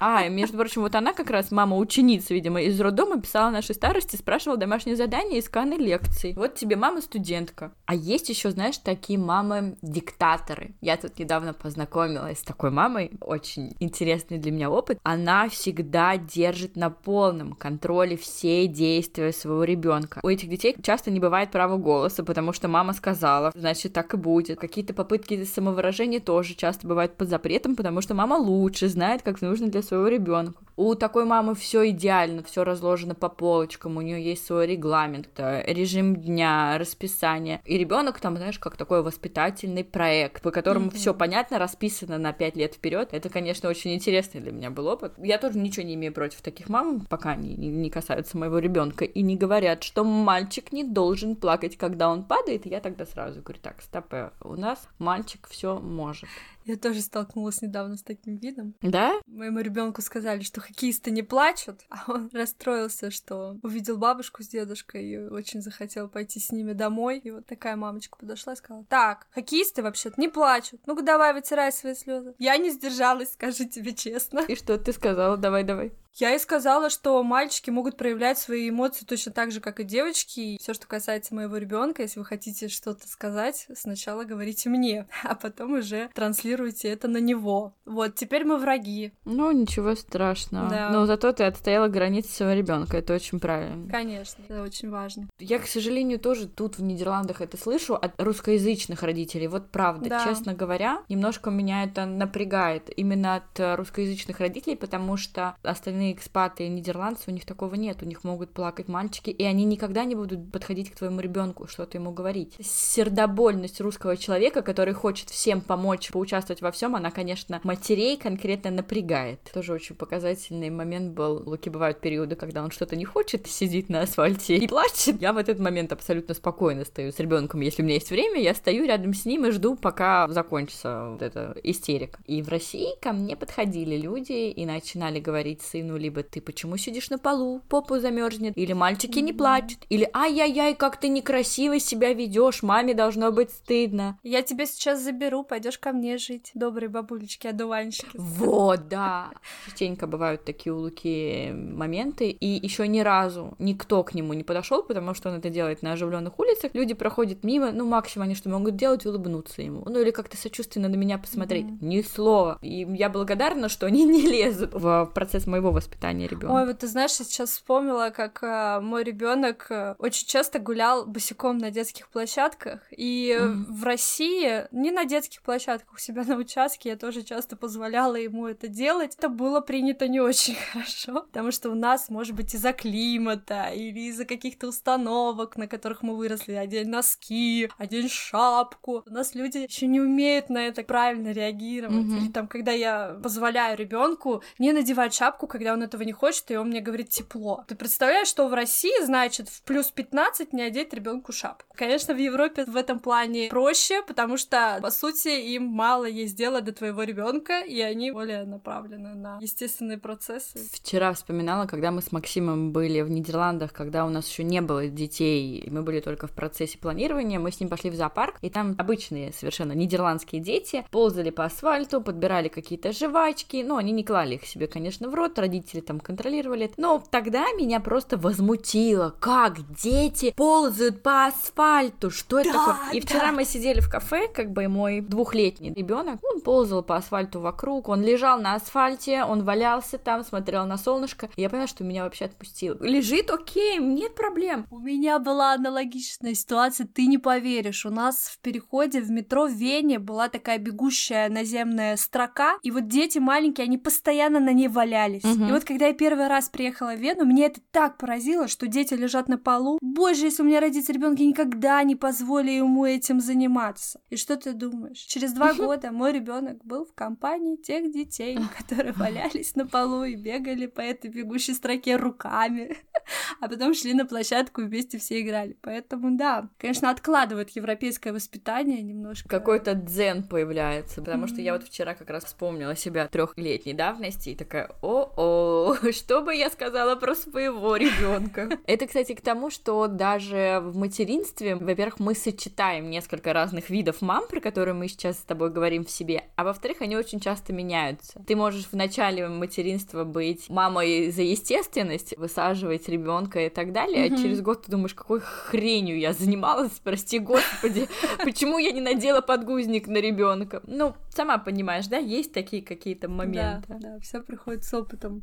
А, 0.00 0.28
между 0.28 0.56
прочим, 0.56 0.82
вот 0.82 0.94
она 0.94 1.12
как 1.12 1.30
раз, 1.30 1.50
мама 1.50 1.76
ученица, 1.76 2.32
видимо, 2.32 2.62
из 2.62 2.80
роддома 2.80 3.20
писала 3.20 3.50
нашей 3.50 3.74
старости, 3.74 4.16
спрашивала 4.16 4.56
домашнее 4.56 4.96
задание 4.96 5.38
и 5.38 5.42
сканы 5.42 5.74
лекций. 5.74 6.34
Вот 6.34 6.54
тебе 6.54 6.76
мама-студентка. 6.76 7.72
А 7.86 7.94
есть 7.94 8.28
еще, 8.28 8.50
знаешь, 8.50 8.78
такие 8.78 9.18
мамы-диктаторы. 9.18 10.74
Я 10.80 10.96
тут 10.96 11.18
недавно 11.18 11.52
познакомилась 11.52 12.38
с 12.38 12.42
такой 12.42 12.70
мамой, 12.70 13.10
очень 13.20 13.74
интересный 13.80 14.38
для 14.38 14.52
меня 14.52 14.70
опыт. 14.70 15.00
Она 15.02 15.48
всегда 15.48 16.16
держит 16.16 16.76
на 16.76 16.90
полном 16.90 17.54
контроле 17.54 18.16
все 18.16 18.68
действия 18.68 19.32
своего 19.32 19.64
ребенка. 19.64 20.20
У 20.22 20.28
этих 20.28 20.48
детей 20.48 20.76
часто 20.80 21.10
не 21.10 21.18
бывает 21.18 21.50
права 21.50 21.76
голоса, 21.76 22.22
потому 22.22 22.52
что 22.52 22.68
мама 22.68 22.92
сказала, 22.92 23.50
значит, 23.54 23.92
так 23.92 24.14
и 24.14 24.16
будет. 24.16 24.60
Какие-то 24.60 24.94
попытки 24.94 25.44
самовыражения 25.44 26.20
тоже 26.20 26.54
часто 26.54 26.86
бывают 26.86 27.16
под 27.16 27.28
запретом, 27.28 27.74
потому 27.74 28.00
что 28.00 28.14
мама 28.14 28.34
лучше 28.34 28.88
знает, 28.88 29.22
как 29.22 29.40
нужно 29.40 29.68
для 29.68 29.82
своего 29.88 30.08
ребенка. 30.08 30.67
У 30.78 30.94
такой 30.94 31.24
мамы 31.24 31.56
все 31.56 31.90
идеально, 31.90 32.44
все 32.44 32.62
разложено 32.62 33.16
по 33.16 33.28
полочкам, 33.28 33.96
у 33.96 34.00
нее 34.00 34.22
есть 34.22 34.46
свой 34.46 34.64
регламент, 34.68 35.28
режим 35.36 36.14
дня, 36.14 36.78
расписание. 36.78 37.60
И 37.64 37.76
ребенок 37.76 38.20
там, 38.20 38.36
знаешь, 38.36 38.60
как 38.60 38.76
такой 38.76 39.02
воспитательный 39.02 39.82
проект, 39.82 40.40
по 40.40 40.52
которому 40.52 40.90
все 40.90 41.12
понятно, 41.14 41.58
расписано 41.58 42.16
на 42.16 42.32
пять 42.32 42.54
лет 42.54 42.74
вперед. 42.74 43.08
Это, 43.10 43.28
конечно, 43.28 43.68
очень 43.68 43.92
интересный 43.92 44.40
для 44.40 44.52
меня 44.52 44.70
был 44.70 44.86
опыт. 44.86 45.14
Я 45.18 45.38
тоже 45.38 45.58
ничего 45.58 45.84
не 45.84 45.94
имею 45.94 46.12
против 46.12 46.42
таких 46.42 46.68
мам, 46.68 47.00
пока 47.10 47.30
они 47.30 47.56
не, 47.56 47.70
не 47.70 47.90
касаются 47.90 48.38
моего 48.38 48.60
ребенка 48.60 49.04
и 49.04 49.20
не 49.20 49.34
говорят, 49.34 49.82
что 49.82 50.04
мальчик 50.04 50.70
не 50.70 50.84
должен 50.84 51.34
плакать, 51.34 51.76
когда 51.76 52.08
он 52.08 52.22
падает. 52.22 52.66
И 52.66 52.68
я 52.68 52.78
тогда 52.78 53.04
сразу 53.04 53.42
говорю, 53.42 53.58
так, 53.60 53.82
стоп, 53.82 54.14
э, 54.14 54.30
у 54.42 54.54
нас 54.54 54.88
мальчик 55.00 55.48
все 55.48 55.80
может. 55.80 56.28
Я 56.68 56.76
тоже 56.76 57.00
столкнулась 57.00 57.62
недавно 57.62 57.96
с 57.96 58.02
таким 58.02 58.36
видом. 58.36 58.74
Да? 58.82 59.18
Моему 59.26 59.60
ребенку 59.60 60.02
сказали, 60.02 60.42
что 60.42 60.60
хоккеисты 60.68 61.10
не 61.10 61.22
плачут, 61.22 61.80
а 61.88 62.04
он 62.08 62.30
расстроился, 62.32 63.10
что 63.10 63.56
увидел 63.62 63.96
бабушку 63.96 64.42
с 64.42 64.48
дедушкой 64.48 65.04
и 65.04 65.18
очень 65.18 65.62
захотел 65.62 66.08
пойти 66.08 66.38
с 66.38 66.52
ними 66.52 66.72
домой. 66.72 67.18
И 67.18 67.30
вот 67.30 67.46
такая 67.46 67.76
мамочка 67.76 68.16
подошла 68.16 68.52
и 68.52 68.56
сказала: 68.56 68.84
Так, 68.84 69.26
хоккеисты 69.34 69.82
вообще-то 69.82 70.20
не 70.20 70.28
плачут. 70.28 70.80
Ну-ка 70.86 71.02
давай, 71.02 71.32
вытирай 71.32 71.72
свои 71.72 71.94
слезы. 71.94 72.34
Я 72.38 72.56
не 72.58 72.70
сдержалась, 72.70 73.32
скажу 73.32 73.66
тебе 73.68 73.94
честно. 73.94 74.40
И 74.40 74.54
что 74.54 74.78
ты 74.78 74.92
сказала? 74.92 75.36
Давай, 75.36 75.64
давай. 75.64 75.92
Я 76.14 76.30
ей 76.30 76.40
сказала, 76.40 76.90
что 76.90 77.22
мальчики 77.22 77.70
могут 77.70 77.96
проявлять 77.96 78.38
свои 78.38 78.70
эмоции 78.70 79.04
точно 79.04 79.32
так 79.32 79.52
же, 79.52 79.60
как 79.60 79.78
и 79.80 79.84
девочки. 79.84 80.40
И 80.40 80.58
все, 80.58 80.74
что 80.74 80.86
касается 80.86 81.34
моего 81.34 81.56
ребенка, 81.58 82.02
если 82.02 82.18
вы 82.18 82.24
хотите 82.24 82.68
что-то 82.68 83.06
сказать, 83.06 83.68
сначала 83.74 84.24
говорите 84.24 84.68
мне, 84.68 85.06
а 85.22 85.34
потом 85.34 85.74
уже 85.74 86.08
транслируйте 86.14 86.88
это 86.88 87.06
на 87.08 87.18
него. 87.18 87.74
Вот, 87.84 88.16
теперь 88.16 88.44
мы 88.44 88.56
враги. 88.58 89.12
Ну, 89.24 89.52
ничего 89.52 89.94
страшного. 89.94 90.68
Да. 90.68 90.90
Но 90.90 91.06
зато 91.06 91.32
ты 91.32 91.44
отстояла 91.44 91.88
границы 91.88 92.30
своего 92.34 92.54
ребенка. 92.58 92.96
Это 92.98 93.14
очень 93.14 93.38
правильно. 93.38 93.88
Конечно, 93.90 94.42
это 94.48 94.62
очень 94.62 94.90
важно. 94.90 95.28
Я, 95.38 95.58
к 95.58 95.66
сожалению, 95.66 96.18
тоже 96.18 96.48
тут 96.48 96.78
в 96.78 96.82
Нидерландах 96.82 97.40
это 97.40 97.56
слышу 97.56 97.94
от 97.94 98.20
русскоязычных 98.20 99.02
родителей. 99.02 99.46
Вот 99.46 99.70
правда, 99.70 100.08
Да. 100.08 100.24
честно 100.24 100.54
говоря, 100.54 101.02
немножко 101.08 101.50
меня 101.50 101.84
это 101.84 102.06
напрягает 102.06 102.90
именно 102.96 103.36
от 103.36 103.78
русскоязычных 103.78 104.40
родителей, 104.40 104.76
потому 104.76 105.16
что 105.16 105.56
остальные 105.62 106.07
экспаты 106.12 106.66
и 106.66 106.68
нидерландцы, 106.68 107.24
у 107.28 107.32
них 107.32 107.44
такого 107.44 107.74
нет. 107.74 108.02
У 108.02 108.06
них 108.06 108.24
могут 108.24 108.52
плакать 108.52 108.88
мальчики, 108.88 109.30
и 109.30 109.44
они 109.44 109.64
никогда 109.64 110.04
не 110.04 110.14
будут 110.14 110.50
подходить 110.52 110.90
к 110.90 110.96
твоему 110.96 111.20
ребенку, 111.20 111.66
что-то 111.66 111.98
ему 111.98 112.12
говорить. 112.12 112.54
Сердобольность 112.60 113.80
русского 113.80 114.16
человека, 114.16 114.62
который 114.62 114.94
хочет 114.94 115.30
всем 115.30 115.60
помочь, 115.60 116.10
поучаствовать 116.10 116.62
во 116.62 116.70
всем, 116.70 116.96
она, 116.96 117.10
конечно, 117.10 117.60
матерей 117.64 118.16
конкретно 118.16 118.70
напрягает. 118.70 119.40
Тоже 119.52 119.72
очень 119.72 119.94
показательный 119.94 120.70
момент 120.70 121.14
был. 121.14 121.42
Луки 121.46 121.68
бывают 121.70 122.00
периоды, 122.00 122.36
когда 122.36 122.62
он 122.62 122.70
что-то 122.70 122.96
не 122.96 123.04
хочет, 123.04 123.46
сидит 123.46 123.88
на 123.88 124.02
асфальте 124.02 124.56
и 124.56 124.68
плачет. 124.68 125.20
Я 125.20 125.32
в 125.32 125.38
этот 125.38 125.58
момент 125.58 125.92
абсолютно 125.92 126.34
спокойно 126.34 126.84
стою 126.84 127.12
с 127.12 127.18
ребенком. 127.18 127.60
Если 127.60 127.82
у 127.82 127.84
меня 127.84 127.94
есть 127.94 128.10
время, 128.10 128.40
я 128.40 128.54
стою 128.54 128.86
рядом 128.86 129.14
с 129.14 129.24
ним 129.24 129.46
и 129.46 129.50
жду, 129.50 129.76
пока 129.76 130.28
закончится 130.28 131.10
вот 131.10 131.22
эта 131.22 131.56
истерика. 131.62 132.20
И 132.26 132.42
в 132.42 132.48
России 132.48 132.98
ко 133.00 133.12
мне 133.12 133.36
подходили 133.36 133.96
люди 133.96 134.50
и 134.50 134.66
начинали 134.66 135.20
говорить 135.20 135.62
сыну 135.62 135.87
ну, 135.88 135.96
либо 135.96 136.22
ты 136.22 136.42
почему 136.42 136.76
сидишь 136.76 137.08
на 137.08 137.18
полу, 137.18 137.62
попу 137.68 137.98
замерзнет, 137.98 138.52
или 138.56 138.74
мальчики 138.74 139.20
не 139.20 139.32
плачут, 139.32 139.78
или 139.88 140.08
ай-яй-яй, 140.14 140.74
как 140.74 141.00
ты 141.00 141.08
некрасиво 141.08 141.80
себя 141.80 142.12
ведешь, 142.12 142.62
маме 142.62 142.92
должно 142.92 143.32
быть 143.32 143.50
стыдно. 143.50 144.18
Я 144.22 144.42
тебя 144.42 144.66
сейчас 144.66 145.00
заберу, 145.00 145.44
пойдешь 145.44 145.78
ко 145.78 145.92
мне 145.92 146.18
жить, 146.18 146.50
добрые 146.52 146.90
бабулечки, 146.90 147.46
одуванчики. 147.46 148.10
Вот, 148.14 148.88
да. 148.88 149.30
Частенько 149.66 150.06
бывают 150.06 150.44
такие 150.44 150.74
у 150.74 150.78
Луки 150.78 151.50
моменты, 151.52 152.28
и 152.28 152.46
еще 152.46 152.86
ни 152.86 153.00
разу 153.00 153.54
никто 153.58 154.02
к 154.02 154.12
нему 154.12 154.34
не 154.34 154.44
подошел, 154.44 154.82
потому 154.82 155.14
что 155.14 155.30
он 155.30 155.36
это 155.36 155.48
делает 155.48 155.82
на 155.82 155.92
оживленных 155.92 156.38
улицах. 156.38 156.74
Люди 156.74 156.92
проходят 156.92 157.44
мимо, 157.44 157.72
ну, 157.72 157.86
максимум 157.86 158.26
они 158.26 158.34
что 158.34 158.50
могут 158.50 158.76
делать, 158.76 159.06
улыбнуться 159.06 159.62
ему. 159.62 159.84
Ну, 159.86 160.00
или 160.00 160.10
как-то 160.10 160.36
сочувственно 160.36 160.88
на 160.88 160.96
меня 160.96 161.16
посмотреть. 161.16 161.64
Mm-hmm. 161.64 161.84
Ни 161.84 162.02
слова. 162.02 162.58
И 162.60 162.86
я 162.90 163.08
благодарна, 163.08 163.70
что 163.70 163.86
они 163.86 164.04
не 164.18 164.22
лезут 164.22 164.74
в 164.74 165.10
процесс 165.14 165.46
моего 165.46 165.72
воспитания 165.78 166.26
ребенка. 166.26 166.52
Ой, 166.52 166.66
вот 166.66 166.78
ты 166.78 166.86
знаешь, 166.86 167.16
я 167.18 167.24
сейчас 167.24 167.50
вспомнила, 167.50 168.10
как 168.10 168.42
э, 168.42 168.80
мой 168.80 169.02
ребенок 169.02 169.66
э, 169.70 169.94
очень 169.98 170.26
часто 170.26 170.58
гулял 170.58 171.06
босиком 171.06 171.58
на 171.58 171.70
детских 171.70 172.08
площадках. 172.08 172.80
И 172.90 173.36
mm-hmm. 173.38 173.64
в 173.68 173.84
России, 173.84 174.66
не 174.72 174.90
на 174.90 175.04
детских 175.04 175.42
площадках, 175.42 175.94
у 175.94 175.98
себя 175.98 176.24
на 176.24 176.36
участке 176.36 176.90
я 176.90 176.96
тоже 176.96 177.22
часто 177.22 177.56
позволяла 177.56 178.16
ему 178.16 178.46
это 178.46 178.68
делать. 178.68 179.14
Это 179.16 179.28
было 179.28 179.60
принято 179.60 180.08
не 180.08 180.20
очень 180.20 180.56
хорошо, 180.72 181.22
потому 181.22 181.50
что 181.50 181.70
у 181.70 181.74
нас, 181.74 182.08
может 182.08 182.34
быть, 182.34 182.54
из-за 182.54 182.72
климата 182.72 183.70
или 183.74 184.08
из-за 184.08 184.24
каких-то 184.24 184.68
установок, 184.68 185.56
на 185.56 185.66
которых 185.66 186.02
мы 186.02 186.16
выросли, 186.16 186.52
одень 186.52 186.88
носки, 186.88 187.70
одень 187.78 188.08
шапку. 188.08 189.02
У 189.06 189.10
нас 189.10 189.34
люди 189.34 189.58
еще 189.58 189.86
не 189.86 190.00
умеют 190.00 190.50
на 190.50 190.66
это 190.66 190.82
правильно 190.82 191.32
реагировать. 191.32 192.06
Mm-hmm. 192.06 192.18
Или 192.18 192.28
там, 192.32 192.48
когда 192.48 192.72
я 192.72 193.18
позволяю 193.22 193.76
ребенку 193.76 194.42
не 194.58 194.72
надевать 194.72 195.14
шапку, 195.14 195.46
когда 195.46 195.67
он 195.72 195.82
этого 195.82 196.02
не 196.02 196.12
хочет, 196.12 196.50
и 196.50 196.56
он 196.56 196.68
мне 196.68 196.80
говорит 196.80 197.10
тепло. 197.10 197.64
Ты 197.68 197.74
представляешь, 197.74 198.28
что 198.28 198.48
в 198.48 198.54
России, 198.54 199.04
значит, 199.04 199.48
в 199.48 199.62
плюс 199.62 199.90
15 199.90 200.52
не 200.52 200.62
одеть 200.62 200.92
ребенку 200.92 201.32
шапку? 201.32 201.74
Конечно, 201.76 202.14
в 202.14 202.18
Европе 202.18 202.64
в 202.64 202.76
этом 202.76 202.98
плане 202.98 203.48
проще, 203.48 204.02
потому 204.02 204.36
что, 204.36 204.78
по 204.82 204.90
сути, 204.90 205.28
им 205.28 205.64
мало 205.64 206.04
есть 206.04 206.36
дела 206.36 206.60
до 206.60 206.72
твоего 206.72 207.02
ребенка, 207.02 207.60
и 207.60 207.80
они 207.80 208.10
более 208.10 208.44
направлены 208.44 209.14
на 209.14 209.38
естественные 209.40 209.98
процессы. 209.98 210.58
Вчера 210.72 211.12
вспоминала, 211.12 211.66
когда 211.66 211.90
мы 211.90 212.02
с 212.02 212.12
Максимом 212.12 212.72
были 212.72 213.00
в 213.00 213.10
Нидерландах, 213.10 213.72
когда 213.72 214.06
у 214.06 214.10
нас 214.10 214.28
еще 214.28 214.44
не 214.44 214.60
было 214.60 214.86
детей, 214.86 215.66
мы 215.70 215.82
были 215.82 216.00
только 216.00 216.26
в 216.26 216.32
процессе 216.32 216.78
планирования, 216.78 217.38
мы 217.38 217.52
с 217.52 217.60
ним 217.60 217.68
пошли 217.68 217.90
в 217.90 217.94
зоопарк, 217.94 218.36
и 218.42 218.50
там 218.50 218.74
обычные 218.78 219.32
совершенно 219.32 219.72
нидерландские 219.72 220.40
дети 220.40 220.84
ползали 220.90 221.30
по 221.30 221.44
асфальту, 221.44 222.00
подбирали 222.00 222.48
какие-то 222.48 222.92
жвачки, 222.92 223.62
ну, 223.62 223.76
они 223.76 223.92
не 223.92 224.04
клали 224.04 224.36
их 224.36 224.44
себе, 224.44 224.66
конечно, 224.66 225.08
в 225.08 225.14
рот, 225.14 225.38
родители 225.38 225.57
там 225.62 226.00
контролировали. 226.00 226.70
Но 226.76 227.02
тогда 227.10 227.52
меня 227.52 227.80
просто 227.80 228.16
возмутило, 228.16 229.14
как 229.20 229.58
дети 229.74 230.32
ползают 230.36 231.02
по 231.02 231.26
асфальту, 231.26 232.10
что 232.10 232.38
это 232.38 232.52
да, 232.52 232.66
такое? 232.66 232.92
И 232.92 233.00
вчера 233.00 233.26
да. 233.26 233.32
мы 233.32 233.44
сидели 233.44 233.80
в 233.80 233.90
кафе, 233.90 234.28
как 234.28 234.52
бы 234.52 234.68
мой 234.68 235.00
двухлетний 235.00 235.72
ребенок, 235.72 236.20
он 236.22 236.40
ползал 236.40 236.82
по 236.82 236.96
асфальту 236.96 237.40
вокруг, 237.40 237.88
он 237.88 238.02
лежал 238.02 238.40
на 238.40 238.54
асфальте, 238.54 239.24
он 239.24 239.44
валялся 239.44 239.98
там, 239.98 240.24
смотрел 240.24 240.66
на 240.66 240.76
солнышко, 240.76 241.28
и 241.36 241.42
я 241.42 241.50
поняла, 241.50 241.66
что 241.66 241.84
меня 241.84 242.04
вообще 242.04 242.26
отпустило. 242.26 242.76
Лежит, 242.80 243.30
окей, 243.30 243.78
нет 243.78 244.14
проблем. 244.14 244.66
У 244.70 244.78
меня 244.78 245.18
была 245.18 245.54
аналогичная 245.54 246.34
ситуация, 246.34 246.86
ты 246.86 247.06
не 247.06 247.18
поверишь, 247.18 247.86
у 247.86 247.90
нас 247.90 248.28
в 248.28 248.38
переходе 248.40 249.00
в 249.00 249.10
метро 249.10 249.46
в 249.46 249.52
Вене 249.52 249.98
была 249.98 250.28
такая 250.28 250.58
бегущая 250.58 251.28
наземная 251.28 251.96
строка, 251.96 252.58
и 252.62 252.70
вот 252.70 252.88
дети 252.88 253.18
маленькие, 253.18 253.64
они 253.64 253.78
постоянно 253.78 254.40
на 254.40 254.52
ней 254.52 254.68
валялись. 254.68 255.24
Угу. 255.24 255.44
И 255.48 255.50
вот 255.50 255.64
когда 255.64 255.86
я 255.86 255.94
первый 255.94 256.26
раз 256.26 256.50
приехала 256.50 256.94
в 256.94 257.00
Вену, 257.00 257.24
мне 257.24 257.46
это 257.46 257.60
так 257.70 257.96
поразило, 257.96 258.48
что 258.48 258.66
дети 258.66 258.92
лежат 258.92 259.28
на 259.28 259.38
полу. 259.38 259.78
Боже, 259.80 260.26
если 260.26 260.42
у 260.42 260.46
меня 260.46 260.60
родится 260.60 260.92
ребенок, 260.92 261.18
я 261.18 261.26
никогда 261.26 261.82
не 261.84 261.96
позволю 261.96 262.50
ему 262.50 262.84
этим 262.84 263.20
заниматься. 263.20 264.00
И 264.10 264.16
что 264.16 264.36
ты 264.36 264.52
думаешь? 264.52 264.98
Через 264.98 265.32
два 265.32 265.54
года 265.54 265.90
мой 265.90 266.12
ребенок 266.12 266.62
был 266.64 266.84
в 266.84 266.92
компании 266.92 267.56
тех 267.56 267.90
детей, 267.90 268.38
которые 268.58 268.92
валялись 268.92 269.56
на 269.56 269.66
полу 269.66 270.04
и 270.04 270.16
бегали 270.16 270.66
по 270.66 270.82
этой 270.82 271.10
бегущей 271.10 271.54
строке 271.54 271.96
руками, 271.96 272.76
а 273.40 273.48
потом 273.48 273.72
шли 273.72 273.94
на 273.94 274.04
площадку 274.04 274.60
и 274.60 274.64
вместе 274.66 274.98
все 274.98 275.22
играли. 275.22 275.56
Поэтому 275.62 276.16
да, 276.16 276.50
конечно, 276.58 276.90
откладывают 276.90 277.50
европейское 277.50 278.12
воспитание 278.12 278.82
немножко. 278.82 279.28
Какой-то 279.30 279.74
дзен 279.74 280.24
появляется, 280.24 281.00
потому 281.00 281.26
что 281.26 281.40
я 281.40 281.54
вот 281.54 281.64
вчера 281.64 281.94
как 281.94 282.10
раз 282.10 282.24
вспомнила 282.24 282.76
себя 282.76 283.08
трехлетней 283.08 283.72
давности 283.72 284.30
и 284.30 284.36
такая, 284.36 284.70
о-о, 284.82 285.37
что 285.92 286.22
бы 286.22 286.34
я 286.34 286.50
сказала 286.50 286.96
про 286.96 287.14
своего 287.14 287.76
ребенка? 287.76 288.48
Это, 288.66 288.86
кстати, 288.86 289.14
к 289.14 289.20
тому, 289.20 289.50
что 289.50 289.86
даже 289.86 290.60
в 290.62 290.76
материнстве, 290.76 291.56
во-первых, 291.56 291.98
мы 291.98 292.14
сочетаем 292.14 292.90
несколько 292.90 293.32
разных 293.32 293.70
видов 293.70 294.00
мам, 294.00 294.26
про 294.28 294.40
которые 294.40 294.74
мы 294.74 294.88
сейчас 294.88 295.18
с 295.18 295.22
тобой 295.22 295.50
говорим 295.50 295.84
в 295.84 295.90
себе, 295.90 296.24
а 296.36 296.44
во-вторых, 296.44 296.82
они 296.82 296.96
очень 296.96 297.20
часто 297.20 297.52
меняются. 297.52 298.22
Ты 298.26 298.36
можешь 298.36 298.66
в 298.66 298.74
начале 298.74 299.28
материнства 299.28 300.04
быть 300.04 300.48
мамой 300.48 301.10
за 301.10 301.22
естественность, 301.22 302.16
высаживать 302.16 302.88
ребенка 302.88 303.46
и 303.46 303.48
так 303.48 303.72
далее, 303.72 304.08
mm-hmm. 304.08 304.14
а 304.14 304.22
через 304.22 304.40
год 304.40 304.64
ты 304.64 304.70
думаешь, 304.70 304.94
какой 304.94 305.20
хренью 305.20 305.98
я 305.98 306.12
занималась, 306.12 306.72
прости 306.84 307.18
господи, 307.18 307.88
почему 308.24 308.58
я 308.58 308.72
не 308.72 308.80
надела 308.80 309.20
подгузник 309.20 309.86
на 309.86 309.98
ребенка? 309.98 310.62
Ну, 310.66 310.94
сама 311.14 311.38
понимаешь, 311.38 311.86
да, 311.86 311.98
есть 311.98 312.32
такие 312.32 312.62
какие-то 312.62 313.08
моменты. 313.08 313.66
Да, 313.68 313.78
да, 313.78 313.98
все 314.00 314.22
приходит 314.22 314.64
с 314.64 314.74
опытом. 314.74 315.22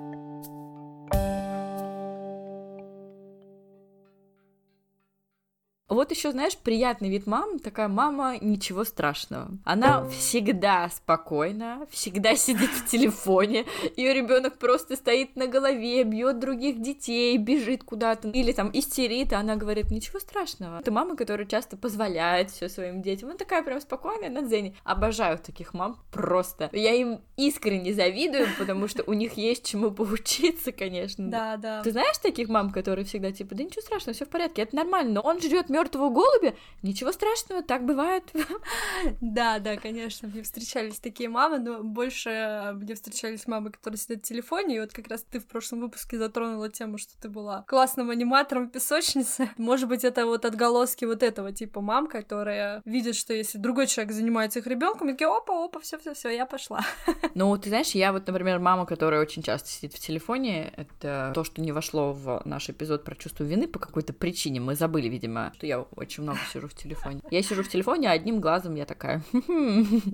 Вот 5.91 6.09
еще, 6.09 6.31
знаешь, 6.31 6.57
приятный 6.57 7.09
вид 7.09 7.27
мам, 7.27 7.59
такая 7.59 7.89
мама, 7.89 8.37
ничего 8.39 8.85
страшного. 8.85 9.49
Она 9.65 10.07
всегда 10.07 10.89
спокойна, 10.89 11.85
всегда 11.91 12.33
сидит 12.37 12.69
в 12.69 12.87
телефоне, 12.87 13.65
ее 13.97 14.13
ребенок 14.13 14.57
просто 14.57 14.95
стоит 14.95 15.35
на 15.35 15.47
голове, 15.47 16.05
бьет 16.05 16.39
других 16.39 16.81
детей, 16.81 17.35
бежит 17.37 17.83
куда-то, 17.83 18.29
или 18.29 18.53
там 18.53 18.71
истерит, 18.73 19.33
и 19.33 19.35
она 19.35 19.57
говорит, 19.57 19.91
ничего 19.91 20.19
страшного. 20.21 20.79
Это 20.79 20.91
мама, 20.91 21.17
которая 21.17 21.45
часто 21.45 21.75
позволяет 21.75 22.51
все 22.51 22.69
своим 22.69 23.01
детям. 23.01 23.27
Она 23.27 23.37
такая 23.37 23.61
прям 23.61 23.81
спокойная 23.81 24.29
на 24.29 24.43
дзене. 24.43 24.77
Обожаю 24.85 25.39
таких 25.39 25.73
мам 25.73 25.99
просто. 26.09 26.69
Я 26.71 26.93
им 26.93 27.19
искренне 27.35 27.93
завидую, 27.93 28.47
потому 28.57 28.87
что 28.87 29.03
у 29.03 29.11
них 29.11 29.33
есть 29.33 29.65
чему 29.65 29.91
поучиться, 29.91 30.71
конечно. 30.71 31.29
Да, 31.29 31.57
да. 31.57 31.81
Ты 31.81 31.91
знаешь 31.91 32.17
таких 32.19 32.47
мам, 32.47 32.71
которые 32.71 33.03
всегда 33.03 33.33
типа, 33.33 33.55
да 33.55 33.63
ничего 33.65 33.81
страшного, 33.81 34.15
все 34.15 34.25
в 34.25 34.29
порядке, 34.29 34.61
это 34.61 34.73
нормально, 34.77 35.15
но 35.15 35.21
он 35.21 35.41
жрет 35.41 35.67
мертвого 35.81 36.09
голубя, 36.09 36.55
ничего 36.81 37.11
страшного, 37.11 37.63
так 37.63 37.85
бывает. 37.85 38.23
Да, 39.19 39.59
да, 39.59 39.77
конечно, 39.77 40.27
мне 40.27 40.43
встречались 40.43 40.99
такие 40.99 41.29
мамы, 41.29 41.59
но 41.59 41.83
больше 41.83 42.29
э, 42.29 42.73
мне 42.73 42.95
встречались 42.95 43.47
мамы, 43.47 43.71
которые 43.71 43.97
сидят 43.97 44.19
в 44.19 44.27
телефоне, 44.27 44.75
и 44.75 44.79
вот 44.79 44.93
как 44.93 45.07
раз 45.07 45.23
ты 45.29 45.39
в 45.39 45.47
прошлом 45.47 45.81
выпуске 45.81 46.17
затронула 46.17 46.69
тему, 46.69 46.97
что 46.97 47.13
ты 47.19 47.29
была 47.29 47.63
классным 47.67 48.09
аниматором 48.09 48.67
в 48.67 48.71
песочнице. 48.71 49.49
Может 49.57 49.89
быть, 49.89 50.03
это 50.03 50.25
вот 50.25 50.45
отголоски 50.45 51.05
вот 51.05 51.23
этого 51.23 51.51
типа 51.51 51.81
мам, 51.81 52.07
которые 52.07 52.81
видят, 52.85 53.15
что 53.15 53.33
если 53.33 53.57
другой 53.57 53.87
человек 53.87 54.13
занимается 54.13 54.59
их 54.59 54.67
ребенком, 54.67 55.09
и 55.09 55.11
такие, 55.13 55.27
опа, 55.27 55.65
опа, 55.65 55.79
все, 55.79 55.97
все, 55.97 56.13
все, 56.13 56.29
я 56.29 56.45
пошла. 56.45 56.81
Ну, 57.33 57.57
ты 57.57 57.69
знаешь, 57.69 57.91
я 57.91 58.11
вот, 58.11 58.27
например, 58.27 58.59
мама, 58.59 58.85
которая 58.85 59.21
очень 59.21 59.41
часто 59.41 59.69
сидит 59.69 59.93
в 59.93 59.99
телефоне, 59.99 60.73
это 60.75 61.31
то, 61.33 61.43
что 61.43 61.61
не 61.61 61.71
вошло 61.71 62.11
в 62.11 62.41
наш 62.45 62.69
эпизод 62.69 63.03
про 63.03 63.15
чувство 63.15 63.43
вины 63.43 63.67
по 63.67 63.79
какой-то 63.79 64.13
причине. 64.13 64.59
Мы 64.59 64.75
забыли, 64.75 65.07
видимо, 65.07 65.51
что 65.55 65.65
я 65.65 65.70
очень 65.79 66.23
много 66.23 66.39
сижу 66.51 66.67
в 66.67 66.73
телефоне. 66.73 67.21
Я 67.29 67.41
сижу 67.41 67.63
в 67.63 67.69
телефоне, 67.69 68.09
а 68.09 68.13
одним 68.13 68.39
глазом 68.39 68.75
я 68.75 68.85
такая 68.85 69.23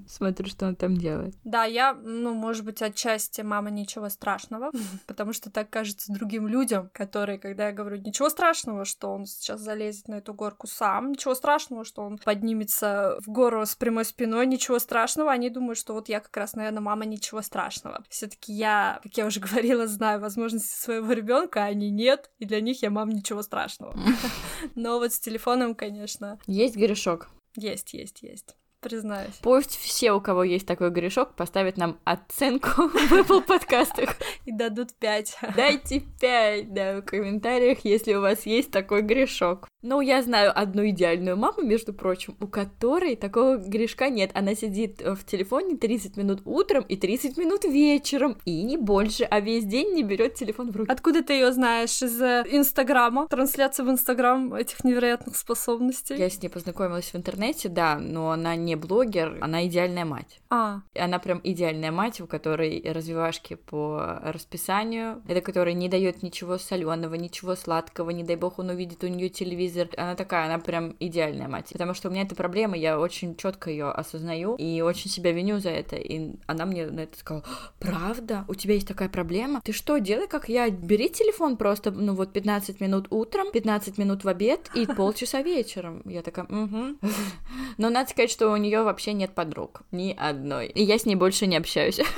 смотрю, 0.07 0.47
что 0.47 0.67
он 0.67 0.75
там 0.75 0.95
делает. 0.97 1.35
Да, 1.43 1.65
я, 1.65 1.93
ну, 1.93 2.33
может 2.33 2.65
быть, 2.65 2.81
отчасти 2.81 3.41
мама 3.41 3.69
ничего 3.69 4.09
страшного, 4.09 4.71
потому 5.07 5.33
что 5.33 5.49
так 5.49 5.69
кажется 5.69 6.13
другим 6.13 6.47
людям, 6.47 6.89
которые, 6.93 7.39
когда 7.39 7.67
я 7.67 7.71
говорю, 7.71 7.97
ничего 7.97 8.29
страшного, 8.29 8.85
что 8.85 9.11
он 9.11 9.25
сейчас 9.25 9.61
залезет 9.61 10.07
на 10.07 10.15
эту 10.15 10.33
горку 10.33 10.67
сам, 10.67 11.11
ничего 11.11 11.35
страшного, 11.35 11.83
что 11.83 12.01
он 12.03 12.17
поднимется 12.17 13.17
в 13.25 13.29
гору 13.29 13.65
с 13.65 13.75
прямой 13.75 14.05
спиной, 14.05 14.45
ничего 14.45 14.79
страшного, 14.79 15.31
они 15.31 15.49
думают, 15.49 15.77
что 15.77 15.93
вот 15.93 16.09
я 16.09 16.19
как 16.19 16.35
раз, 16.37 16.53
наверное, 16.53 16.81
мама 16.81 17.05
ничего 17.05 17.41
страшного. 17.41 18.03
Все-таки 18.09 18.53
я, 18.53 18.99
как 19.03 19.15
я 19.17 19.25
уже 19.25 19.39
говорила, 19.47 19.87
знаю 19.87 20.19
возможности 20.19 20.73
своего 20.73 21.11
ребенка, 21.13 21.63
а 21.63 21.67
они 21.67 21.89
нет, 21.89 22.29
и 22.39 22.45
для 22.45 22.61
них 22.61 22.81
я 22.81 22.89
мам 22.89 23.09
ничего 23.09 23.41
страшного. 23.41 23.97
Но 24.75 24.99
вот 24.99 25.13
с 25.13 25.19
телефоном, 25.19 25.46
конечно. 25.75 26.39
Есть 26.45 26.75
грешок. 26.75 27.29
Есть, 27.55 27.93
есть, 27.93 28.21
есть. 28.21 28.57
Признаюсь. 28.81 29.35
Пусть 29.41 29.77
все, 29.77 30.11
у 30.11 30.21
кого 30.21 30.43
есть 30.43 30.67
такой 30.67 30.89
грешок, 30.89 31.35
поставят 31.35 31.77
нам 31.77 31.99
оценку 32.03 32.69
в 32.87 33.13
Apple 33.13 33.41
подкастах. 33.41 34.15
И 34.45 34.51
дадут 34.51 34.93
пять. 34.93 35.37
Дайте 35.55 36.03
пять, 36.19 36.73
да, 36.73 36.97
в 36.97 37.01
комментариях, 37.03 37.79
если 37.83 38.13
у 38.13 38.21
вас 38.21 38.45
есть 38.45 38.71
такой 38.71 39.01
грешок. 39.01 39.67
Ну, 39.83 40.01
я 40.01 40.21
знаю 40.23 40.51
одну 40.53 40.89
идеальную 40.89 41.37
маму, 41.37 41.61
между 41.61 41.93
прочим, 41.93 42.35
у 42.41 42.47
которой 42.47 43.15
такого 43.15 43.57
грешка 43.57 44.09
нет. 44.09 44.31
Она 44.33 44.55
сидит 44.55 45.01
в 45.01 45.23
телефоне 45.23 45.77
30 45.77 46.17
минут 46.17 46.41
утром 46.45 46.83
и 46.83 46.97
30 46.97 47.37
минут 47.37 47.63
вечером, 47.63 48.37
и 48.43 48.63
не 48.63 48.75
больше, 48.75 49.23
а 49.23 49.39
весь 49.39 49.65
день 49.65 49.93
не 49.93 50.03
берет 50.03 50.33
телефон 50.33 50.71
в 50.71 50.75
руки. 50.77 50.91
Откуда 50.91 51.23
ты 51.23 51.33
ее 51.33 51.51
знаешь? 51.51 52.01
Из 52.01 52.19
э, 52.21 52.43
Инстаграма? 52.49 53.27
Трансляция 53.27 53.85
в 53.85 53.89
Инстаграм 53.89 54.53
этих 54.53 54.83
невероятных 54.83 55.37
способностей? 55.37 56.15
Я 56.15 56.29
с 56.29 56.41
ней 56.41 56.49
познакомилась 56.49 57.13
в 57.13 57.15
интернете, 57.15 57.69
да, 57.69 57.97
но 57.99 58.31
она 58.31 58.55
не 58.55 58.66
блогер, 58.75 59.37
она 59.41 59.65
идеальная 59.67 60.05
мать. 60.05 60.39
А. 60.49 60.81
Она 60.95 61.19
прям 61.19 61.41
идеальная 61.43 61.91
мать, 61.91 62.21
у 62.21 62.27
которой 62.27 62.81
развивашки 62.85 63.55
по 63.55 64.19
расписанию, 64.23 65.21
это 65.27 65.41
которая 65.41 65.73
не 65.73 65.89
дает 65.89 66.23
ничего 66.23 66.57
соленого, 66.57 67.15
ничего 67.15 67.55
сладкого, 67.55 68.09
не 68.11 68.23
дай 68.23 68.35
бог 68.35 68.59
он 68.59 68.69
увидит 68.69 69.03
у 69.03 69.07
нее 69.07 69.29
телевизор. 69.29 69.89
Она 69.97 70.15
такая, 70.15 70.45
она 70.45 70.59
прям 70.59 70.95
идеальная 70.99 71.47
мать. 71.47 71.69
Потому 71.71 71.93
что 71.93 72.09
у 72.09 72.11
меня 72.11 72.23
эта 72.23 72.35
проблема, 72.35 72.77
я 72.77 72.99
очень 72.99 73.35
четко 73.35 73.69
ее 73.69 73.89
осознаю 73.89 74.55
и 74.55 74.81
очень 74.81 75.09
себя 75.09 75.31
виню 75.31 75.59
за 75.59 75.69
это. 75.69 75.95
И 75.95 76.35
она 76.45 76.65
мне 76.65 76.85
на 76.87 77.01
это 77.01 77.17
сказала, 77.17 77.43
правда? 77.79 78.45
У 78.47 78.55
тебя 78.55 78.73
есть 78.75 78.87
такая 78.87 79.09
проблема? 79.09 79.61
Ты 79.63 79.73
что, 79.73 79.97
делай 79.97 80.27
как 80.27 80.49
я, 80.49 80.69
бери 80.69 81.09
телефон 81.09 81.57
просто, 81.57 81.91
ну 81.91 82.13
вот 82.13 82.33
15 82.33 82.79
минут 82.79 83.07
утром, 83.09 83.51
15 83.51 83.97
минут 83.97 84.23
в 84.23 84.27
обед 84.27 84.69
и 84.73 84.85
полчаса 84.85 85.41
вечером. 85.41 86.01
Я 86.05 86.21
такая, 86.21 86.45
угу. 86.45 86.97
Но 87.77 87.89
надо 87.89 88.09
сказать, 88.09 88.31
что 88.31 88.56
у 88.57 88.59
нее 88.59 88.83
вообще 88.83 89.13
нет 89.13 89.33
подруг. 89.33 89.81
Ни 89.91 90.15
одной. 90.17 90.67
И 90.67 90.83
я 90.83 90.97
с 90.97 91.05
ней 91.05 91.15
больше 91.15 91.47
не 91.47 91.57
общаюсь. 91.57 91.99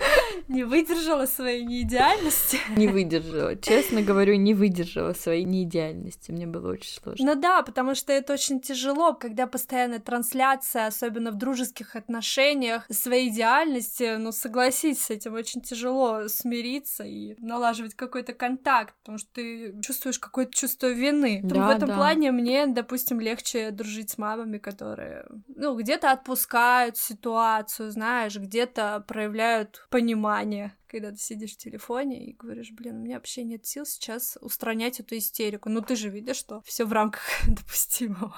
Не 0.48 0.64
выдержала 0.64 1.26
своей 1.26 1.64
неидеальности. 1.64 2.58
Не 2.76 2.88
выдержала. 2.88 3.56
Честно 3.56 4.02
говорю, 4.02 4.36
не 4.36 4.54
выдержала 4.54 5.12
своей 5.12 5.44
неидеальности. 5.44 6.30
Мне 6.30 6.46
было 6.46 6.72
очень 6.72 6.92
сложно. 6.92 7.34
Ну 7.34 7.40
да, 7.40 7.62
потому 7.62 7.94
что 7.94 8.12
это 8.12 8.32
очень 8.32 8.60
тяжело, 8.60 9.14
когда 9.14 9.46
постоянная 9.46 9.98
трансляция, 9.98 10.86
особенно 10.86 11.30
в 11.30 11.36
дружеских 11.36 11.96
отношениях, 11.96 12.86
своей 12.90 13.28
идеальности, 13.30 14.16
ну 14.16 14.32
согласись, 14.32 15.04
с 15.04 15.10
этим 15.10 15.34
очень 15.34 15.60
тяжело 15.60 16.28
смириться 16.28 17.04
и 17.04 17.34
налаживать 17.38 17.94
какой-то 17.94 18.32
контакт, 18.32 18.94
потому 19.00 19.18
что 19.18 19.28
ты 19.34 19.74
чувствуешь 19.82 20.18
какое-то 20.18 20.52
чувство 20.52 20.88
вины. 20.88 21.40
Да, 21.42 21.66
в 21.66 21.70
этом 21.70 21.88
да. 21.88 21.96
плане 21.96 22.32
мне, 22.32 22.66
допустим, 22.66 23.20
легче 23.20 23.70
дружить 23.70 24.10
с 24.10 24.18
мамами, 24.18 24.58
которые, 24.58 25.26
ну, 25.48 25.76
где-то 25.76 26.10
отпускают 26.10 26.96
ситуацию, 26.96 27.90
знаешь, 27.90 28.36
где-то 28.36 29.04
проявляют 29.06 29.86
понимание 29.90 30.29
понимание, 30.30 30.72
когда 30.86 31.10
ты 31.10 31.18
сидишь 31.18 31.54
в 31.54 31.56
телефоне 31.56 32.24
и 32.24 32.32
говоришь, 32.32 32.70
блин, 32.70 32.96
у 32.96 33.00
меня 33.00 33.16
вообще 33.16 33.42
нет 33.42 33.66
сил 33.66 33.84
сейчас 33.84 34.38
устранять 34.40 35.00
эту 35.00 35.16
истерику. 35.16 35.68
Ну 35.68 35.80
ты 35.80 35.96
же 35.96 36.08
видишь, 36.08 36.36
что 36.36 36.62
все 36.64 36.84
в 36.84 36.92
рамках 36.92 37.22
допустимого. 37.48 38.36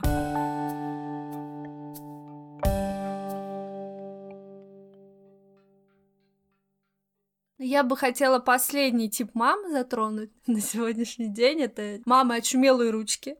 Я 7.58 7.84
бы 7.84 7.96
хотела 7.96 8.38
последний 8.38 9.10
тип 9.10 9.30
мам 9.34 9.70
затронуть 9.70 10.30
на 10.46 10.60
сегодняшний 10.60 11.28
день. 11.28 11.60
Это 11.60 12.00
мамы 12.06 12.36
очумелые 12.36 12.90
ручки. 12.90 13.36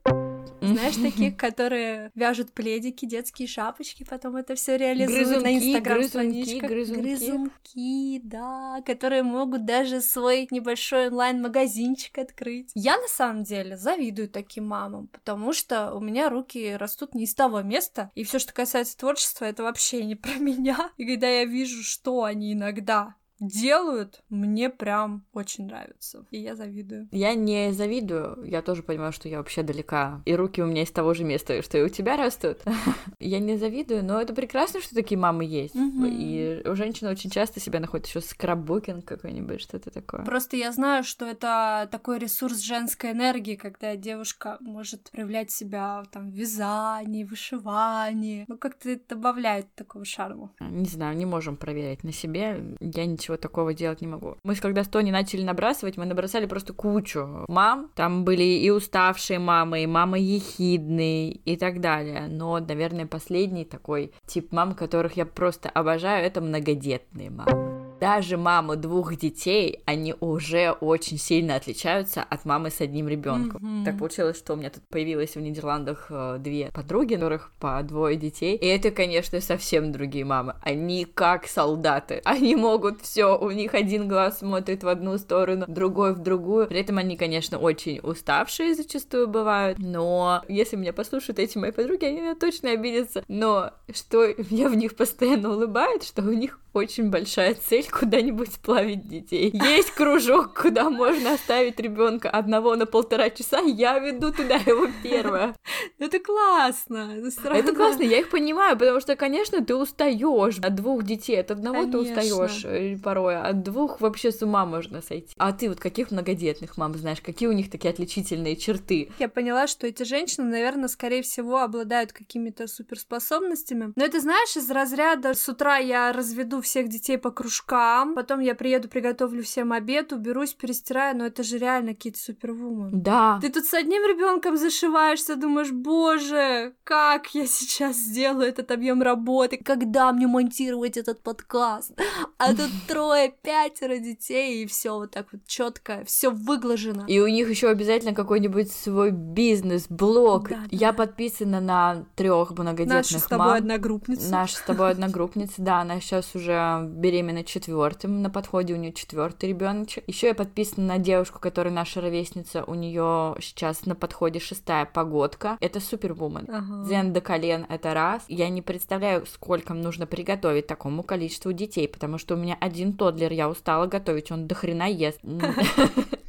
Знаешь, 0.63 0.97
таких, 0.97 1.37
которые 1.37 2.11
вяжут 2.15 2.53
пледики, 2.53 3.05
детские 3.05 3.49
шапочки, 3.49 4.07
потом 4.09 4.37
это 4.37 4.55
все 4.55 4.77
реализуют 4.77 5.29
грызунки, 5.29 5.45
на 5.45 5.59
инстаграм 5.59 6.03
страничках. 6.05 6.71
Грызунки, 6.71 7.01
грызунки, 7.01 8.21
да, 8.25 8.83
которые 8.87 9.23
могут 9.23 9.65
даже 9.65 10.01
свой 10.01 10.47
небольшой 10.51 11.09
онлайн-магазинчик 11.09 12.19
открыть. 12.19 12.71
Я 12.75 12.99
на 12.99 13.09
самом 13.09 13.45
деле 13.45 13.77
завидую 13.77 14.29
таким 14.29 14.67
мамам, 14.67 15.09
потому 15.09 15.53
что 15.53 15.95
у 15.95 16.01
меня 16.01 16.31
руки 16.31 16.77
растут 16.77 17.15
не 17.15 17.25
из 17.25 17.35
того 17.35 17.63
места, 17.63 18.11
и 18.15 18.25
все, 18.25 18.39
что 18.39 18.53
касается 18.53 18.97
творчества, 18.97 19.45
это 19.45 19.63
вообще 19.63 20.05
не 20.05 20.15
про 20.15 20.35
меня. 20.39 20.91
И 20.97 21.07
когда 21.07 21.29
я 21.29 21.45
вижу, 21.45 21.83
что 21.83 22.25
они 22.25 22.53
иногда 22.53 23.17
делают, 23.43 24.23
мне 24.29 24.71
прям 24.71 25.25
очень 25.33 25.67
нравится. 25.67 26.25
И 26.31 26.39
я 26.39 26.55
завидую. 26.55 27.09
Я 27.11 27.35
не 27.35 27.73
завидую. 27.73 28.45
Я 28.45 28.63
тоже 28.63 28.83
понимаю, 28.83 29.13
что 29.13 29.29
я 29.29 29.39
вообще 29.39 29.63
далека. 29.63 30.23
И 30.25 30.35
руки 30.35 30.63
у 30.63 30.67
меня 30.67 30.83
из 30.83 30.91
того 30.91 31.15
же 31.15 31.25
места, 31.25 31.61
что 31.63 31.79
и 31.79 31.83
у 31.83 31.89
тебя 31.89 32.17
растут. 32.17 32.59
я 33.19 33.41
не 33.41 33.57
завидую, 33.57 34.05
но 34.05 34.21
это 34.21 34.33
прекрасно, 34.35 34.81
что 34.81 34.95
такие 34.95 35.19
мамы 35.19 35.45
есть. 35.45 35.75
И 35.75 36.63
у 36.65 36.75
женщины 36.75 37.11
очень 37.11 37.31
часто 37.31 37.61
себя 37.61 37.81
находит 37.81 38.07
еще 38.07 38.21
скраббукинг 38.21 39.05
какой-нибудь, 39.05 39.61
что-то 39.61 39.91
такое. 39.91 40.25
Просто 40.25 40.57
я 40.57 40.73
знаю, 40.73 41.05
что 41.05 41.27
это 41.27 41.89
такой 41.91 42.19
ресурс 42.19 42.59
женской 42.61 43.13
энергии, 43.13 43.57
когда 43.57 43.97
девушка 43.97 44.59
может 44.61 45.11
проявлять 45.11 45.51
себя 45.51 46.05
там 46.13 46.31
в 46.31 46.35
вязании, 46.35 47.25
вышивании. 47.25 48.45
Ну, 48.49 48.57
как-то 48.57 48.99
добавляет 49.09 49.75
такого 49.75 50.05
шарма. 50.05 50.53
Не 50.61 50.87
знаю, 50.87 51.17
не 51.17 51.27
можем 51.27 51.57
проверять 51.57 52.05
на 52.05 52.13
себе. 52.13 52.77
Я 52.81 53.07
ничего 53.07 53.32
ничего 53.33 53.37
такого 53.37 53.75
делать 53.75 54.01
не 54.01 54.07
могу. 54.07 54.37
Мы 54.45 54.55
когда 54.57 54.85
с 54.85 54.89
Тони 54.89 55.11
начали 55.11 55.43
набрасывать, 55.43 55.97
мы 55.97 56.05
набросали 56.05 56.47
просто 56.47 56.73
кучу 56.73 57.45
мам. 57.49 57.91
Там 57.95 58.25
были 58.25 58.43
и 58.43 58.71
уставшие 58.71 59.39
мамы, 59.39 59.83
и 59.83 59.87
мамы 59.87 60.19
ехидные, 60.19 61.33
и 61.33 61.57
так 61.57 61.81
далее. 61.81 62.27
Но, 62.29 62.59
наверное, 62.59 63.07
последний 63.07 63.65
такой 63.65 64.13
тип 64.27 64.53
мам, 64.53 64.75
которых 64.75 65.17
я 65.17 65.27
просто 65.27 65.69
обожаю, 65.69 66.25
это 66.25 66.41
многодетные 66.41 67.31
мамы 67.31 67.72
даже 68.03 68.37
мамы 68.37 68.75
двух 68.75 69.15
детей, 69.15 69.79
они 69.85 70.17
уже 70.19 70.73
очень 70.73 71.19
сильно 71.19 71.55
отличаются 71.55 72.21
от 72.21 72.45
мамы 72.45 72.71
с 72.71 72.81
одним 72.81 73.07
ребенком. 73.07 73.63
Mm-hmm. 73.63 73.85
Так 73.85 73.99
получилось, 73.99 74.39
что 74.39 74.55
у 74.55 74.57
меня 74.57 74.71
тут 74.71 74.83
появилось 74.89 75.37
в 75.37 75.41
Нидерландах 75.41 76.07
э, 76.11 76.39
две 76.41 76.73
подруги, 76.75 77.15
у 77.15 77.19
которых 77.19 77.53
по 77.61 77.81
двое 77.85 78.17
детей. 78.17 78.57
И 78.57 78.67
это, 78.67 78.91
конечно, 78.91 79.41
совсем 79.41 79.93
другие 79.93 80.25
мамы. 80.25 80.57
Они 80.63 81.05
как 81.05 81.47
солдаты. 81.47 82.21
Они 82.25 82.57
могут 82.57 83.03
все, 83.03 83.39
у 83.39 83.53
них 83.53 83.73
один 83.73 84.09
глаз 84.09 84.41
смотрит 84.41 84.83
в 84.83 84.89
одну 84.89 85.17
сторону, 85.17 85.67
другой 85.69 86.13
в 86.13 86.19
другую. 86.19 86.67
При 86.67 86.81
этом 86.81 86.99
они, 86.99 87.17
конечно, 87.17 87.59
очень 87.59 88.01
уставшие 88.03 88.75
зачастую 88.75 89.29
бывают. 89.29 89.79
Но 89.79 90.43
если 90.49 90.75
меня 90.75 90.93
послушают 90.93 91.39
эти 91.39 91.57
мои 91.57 91.71
подруги, 91.71 92.07
они 92.07 92.21
меня 92.21 92.35
точно 92.35 92.73
обидятся. 92.73 93.23
Но 93.29 93.71
что 93.95 94.25
я 94.51 94.69
в 94.69 94.75
них 94.75 94.97
постоянно 94.97 95.53
улыбает, 95.53 96.03
что 96.03 96.23
у 96.23 96.33
них 96.33 96.59
очень 96.73 97.11
большая 97.11 97.55
цель 97.55 97.87
куда-нибудь 97.91 98.55
сплавить 98.55 99.07
детей. 99.07 99.51
Есть 99.53 99.93
кружок, 99.93 100.61
куда 100.61 100.91
можно 100.91 101.35
оставить 101.35 101.79
ребенка 101.79 102.31
одного 102.31 102.77
на 102.77 102.87
полтора 102.87 103.31
часа, 103.31 103.61
я 103.61 103.99
веду 103.99 104.33
туда 104.33 104.57
его 104.57 104.89
первое. 105.03 105.55
Это 105.99 106.19
классно. 106.19 107.17
Это 107.45 107.75
классно, 107.75 108.03
я 108.03 108.21
их 108.21 108.31
понимаю, 108.31 108.79
потому 108.79 109.01
что, 109.01 109.17
конечно, 109.17 109.65
ты 109.65 109.75
устаешь 109.75 110.59
от 110.59 110.75
двух 110.75 111.03
детей, 111.03 111.41
от 111.41 111.51
одного 111.51 111.85
ты 111.87 111.99
устаешь 111.99 112.65
э, 112.65 112.97
порой, 113.03 113.41
от 113.41 113.63
двух 113.63 114.01
вообще 114.01 114.33
с 114.33 114.43
ума 114.43 114.65
можно 114.65 115.03
сойти. 115.03 115.35
А 115.37 115.53
ты 115.53 115.69
вот 115.69 115.81
каких 115.81 116.11
многодетных 116.11 116.77
мам 116.77 116.95
знаешь, 116.95 117.21
какие 117.21 117.49
у 117.49 117.53
них 117.53 117.71
такие 117.71 117.91
отличительные 117.91 118.57
черты? 118.57 119.11
Я 119.19 119.29
поняла, 119.29 119.67
что 119.67 119.87
эти 119.87 120.03
женщины, 120.05 120.47
наверное, 120.47 120.89
скорее 120.89 121.23
всего, 121.23 121.59
обладают 121.59 122.13
какими-то 122.13 122.67
суперспособностями. 122.67 123.93
Но 123.97 124.05
это, 124.05 124.21
знаешь, 124.21 124.57
из 124.57 124.71
разряда 124.71 125.35
с 125.35 125.49
утра 125.49 125.77
я 125.77 126.13
разведу 126.13 126.62
всех 126.63 126.89
детей 126.89 127.19
по 127.19 127.31
кружкам, 127.31 128.15
потом 128.15 128.41
я 128.41 128.55
приеду, 128.55 128.89
приготовлю 128.89 129.43
всем 129.43 129.73
обед, 129.73 130.13
уберусь, 130.13 130.55
перестираю, 130.55 131.17
но 131.17 131.27
это 131.27 131.43
же 131.43 131.59
реально 131.59 131.95
какие-то 131.95 132.19
супервумен. 132.19 133.03
Да. 133.03 133.39
Ты 133.43 133.51
тут 133.51 133.65
с 133.65 133.75
одним 133.75 134.03
ребенком 134.03 134.57
зашиваешься, 134.57 135.37
думаешь, 135.37 135.71
боже, 135.71 136.75
как 136.85 137.35
я 137.35 137.47
сейчас 137.47 137.97
сделаю 137.97 138.49
этот 138.49 138.71
объем 138.71 139.03
работы, 139.03 139.59
когда 139.63 140.13
мне 140.13 140.27
монтировать 140.27 140.97
этот 140.97 141.23
подкаст? 141.23 141.93
А 142.39 142.51
тут 142.55 142.71
трое, 142.89 143.35
пятеро 143.43 143.99
детей, 143.99 144.63
и 144.63 144.67
все 144.67 144.95
вот 144.95 145.11
так 145.11 145.27
вот 145.33 145.43
четко, 145.47 146.03
все 146.07 146.31
выглажено. 146.31 147.05
И 147.07 147.21
у 147.21 147.27
них 147.27 147.49
еще 147.49 147.69
обязательно 147.69 148.15
какой-нибудь 148.15 148.71
свой 148.73 149.11
бизнес, 149.11 149.87
блог. 149.89 150.49
Да, 150.49 150.59
я 150.71 150.93
подписана 150.93 151.61
на 151.61 152.05
трех 152.17 152.51
многодетных 152.51 152.99
Наша 152.99 153.19
с 153.19 153.25
тобой 153.25 153.47
мам. 153.47 153.57
одногруппница. 153.57 154.31
Наша 154.31 154.57
с 154.57 154.61
тобой 154.61 154.91
одногруппница, 154.91 155.55
да, 155.59 155.81
она 155.81 156.01
сейчас 156.01 156.35
уже 156.35 156.52
беременна 156.89 157.45
четвертым, 157.45 158.23
на 158.23 158.31
подходе 158.31 158.75
у 158.75 158.77
нее 158.77 158.93
четвертый 158.93 159.51
ребеночек. 159.51 160.05
Еще 160.07 160.29
я 160.29 160.35
подписана 160.35 160.87
на 160.87 160.99
девушку, 160.99 161.39
которая 161.39 161.73
наша 161.73 162.01
ровесница, 162.01 162.65
у 162.65 162.75
нее 162.75 163.37
сейчас 163.41 163.87
на 163.87 163.95
подходе 163.95 164.41
шестая 164.41 164.85
погодка. 164.87 165.57
Это 165.61 165.81
супервумен. 165.81 166.47
Ага. 166.49 166.85
Зен 166.85 167.13
до 167.13 167.21
колен 167.21 167.67
это 167.69 167.95
раз. 167.95 168.25
Я 168.29 168.49
не 168.49 168.63
представляю, 168.63 169.27
сколько 169.27 169.75
нужно 169.75 170.07
приготовить 170.07 170.67
такому 170.67 171.03
количеству 171.03 171.53
детей, 171.53 171.89
потому 171.89 172.19
что 172.19 172.35
у 172.35 172.39
меня 172.39 172.57
один 172.61 172.95
тодлер, 172.95 173.33
я 173.33 173.49
устала 173.49 173.87
готовить, 173.87 174.31
он 174.31 174.47
до 174.47 174.55
хрена 174.55 174.89
ест. 174.89 175.21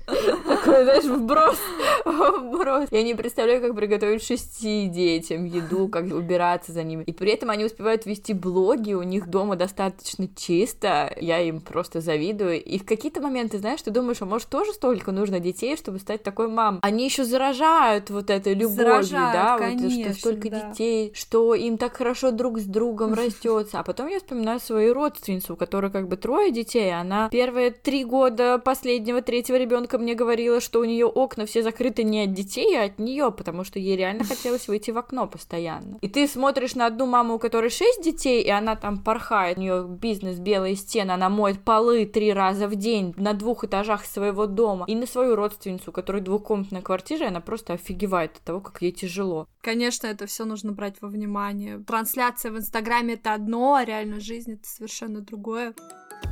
Знаешь, 0.83 1.05
вброс, 1.05 1.59
вброс. 2.05 2.87
Я 2.91 3.03
не 3.03 3.13
представляю, 3.13 3.61
как 3.61 3.75
приготовить 3.75 4.23
шести 4.23 4.87
детям 4.87 5.45
еду, 5.45 5.87
как 5.87 6.05
убираться 6.05 6.71
за 6.71 6.83
ними. 6.83 7.03
И 7.03 7.11
при 7.11 7.31
этом 7.31 7.49
они 7.49 7.65
успевают 7.65 8.05
вести 8.05 8.33
блоги, 8.33 8.93
у 8.93 9.03
них 9.03 9.29
дома 9.29 9.55
достаточно 9.55 10.27
чисто. 10.35 11.13
Я 11.19 11.39
им 11.41 11.61
просто 11.61 12.01
завидую. 12.01 12.63
И 12.63 12.79
в 12.79 12.85
какие-то 12.85 13.21
моменты, 13.21 13.59
знаешь, 13.59 13.81
ты 13.81 13.91
думаешь, 13.91 14.21
а 14.21 14.25
может 14.25 14.47
тоже 14.47 14.73
столько 14.73 15.11
нужно 15.11 15.39
детей, 15.39 15.77
чтобы 15.77 15.99
стать 15.99 16.23
такой 16.23 16.47
мам? 16.47 16.79
Они 16.81 17.05
еще 17.05 17.23
заражают 17.23 18.09
вот 18.09 18.29
этой 18.29 18.53
любовью, 18.53 19.03
заражают, 19.03 19.33
да, 19.33 19.57
конечно, 19.57 20.07
вот 20.07 20.17
что 20.17 20.19
столько 20.19 20.49
да. 20.49 20.69
детей, 20.69 21.11
что 21.13 21.53
им 21.53 21.77
так 21.77 21.95
хорошо 21.95 22.31
друг 22.31 22.59
с 22.59 22.65
другом 22.65 23.13
растется. 23.13 23.79
А 23.79 23.83
потом 23.83 24.07
я 24.07 24.17
вспоминаю 24.17 24.59
свою 24.59 24.93
родственницу, 24.93 25.53
у 25.53 25.55
которой 25.55 25.91
как 25.91 26.07
бы 26.07 26.17
трое 26.17 26.51
детей, 26.51 26.93
она 26.93 27.29
первые 27.29 27.71
три 27.71 28.03
года 28.03 28.57
последнего 28.57 29.21
третьего 29.21 29.57
ребенка 29.57 29.97
мне 29.97 30.15
говорила, 30.15 30.59
что 30.63 30.79
у 30.79 30.85
нее 30.85 31.05
окна 31.05 31.45
все 31.45 31.61
закрыты 31.61 32.03
не 32.03 32.23
от 32.23 32.33
детей, 32.33 32.77
а 32.77 32.85
от 32.85 32.99
нее, 32.99 33.31
потому 33.31 33.63
что 33.63 33.79
ей 33.79 33.95
реально 33.95 34.23
хотелось 34.23 34.67
выйти 34.67 34.91
в 34.91 34.97
окно 34.97 35.27
постоянно. 35.27 35.97
И 36.01 36.07
ты 36.07 36.27
смотришь 36.27 36.75
на 36.75 36.87
одну 36.87 37.05
маму, 37.05 37.35
у 37.35 37.39
которой 37.39 37.69
шесть 37.69 38.01
детей, 38.03 38.41
и 38.41 38.49
она 38.49 38.75
там 38.75 39.03
порхает, 39.03 39.57
у 39.57 39.61
нее 39.61 39.85
бизнес, 39.87 40.39
белые 40.39 40.75
стены, 40.75 41.11
она 41.11 41.29
моет 41.29 41.59
полы 41.63 42.05
три 42.05 42.33
раза 42.33 42.67
в 42.67 42.75
день 42.75 43.13
на 43.17 43.33
двух 43.33 43.63
этажах 43.63 44.05
своего 44.05 44.47
дома, 44.47 44.85
и 44.87 44.95
на 44.95 45.05
свою 45.05 45.35
родственницу, 45.35 45.91
у 45.91 45.93
которой 45.93 46.21
двухкомнатная 46.21 46.81
квартира, 46.81 47.27
она 47.27 47.41
просто 47.41 47.73
офигевает 47.73 48.37
от 48.37 48.43
того, 48.43 48.61
как 48.61 48.81
ей 48.81 48.91
тяжело. 48.91 49.47
Конечно, 49.61 50.07
это 50.07 50.25
все 50.25 50.45
нужно 50.45 50.71
брать 50.71 50.95
во 51.01 51.07
внимание. 51.07 51.79
Трансляция 51.79 52.51
в 52.51 52.57
Инстаграме 52.57 53.13
это 53.13 53.33
одно, 53.33 53.75
а 53.75 53.85
реальная 53.85 54.19
жизнь 54.19 54.53
это 54.53 54.67
совершенно 54.67 55.21
другое. 55.21 55.73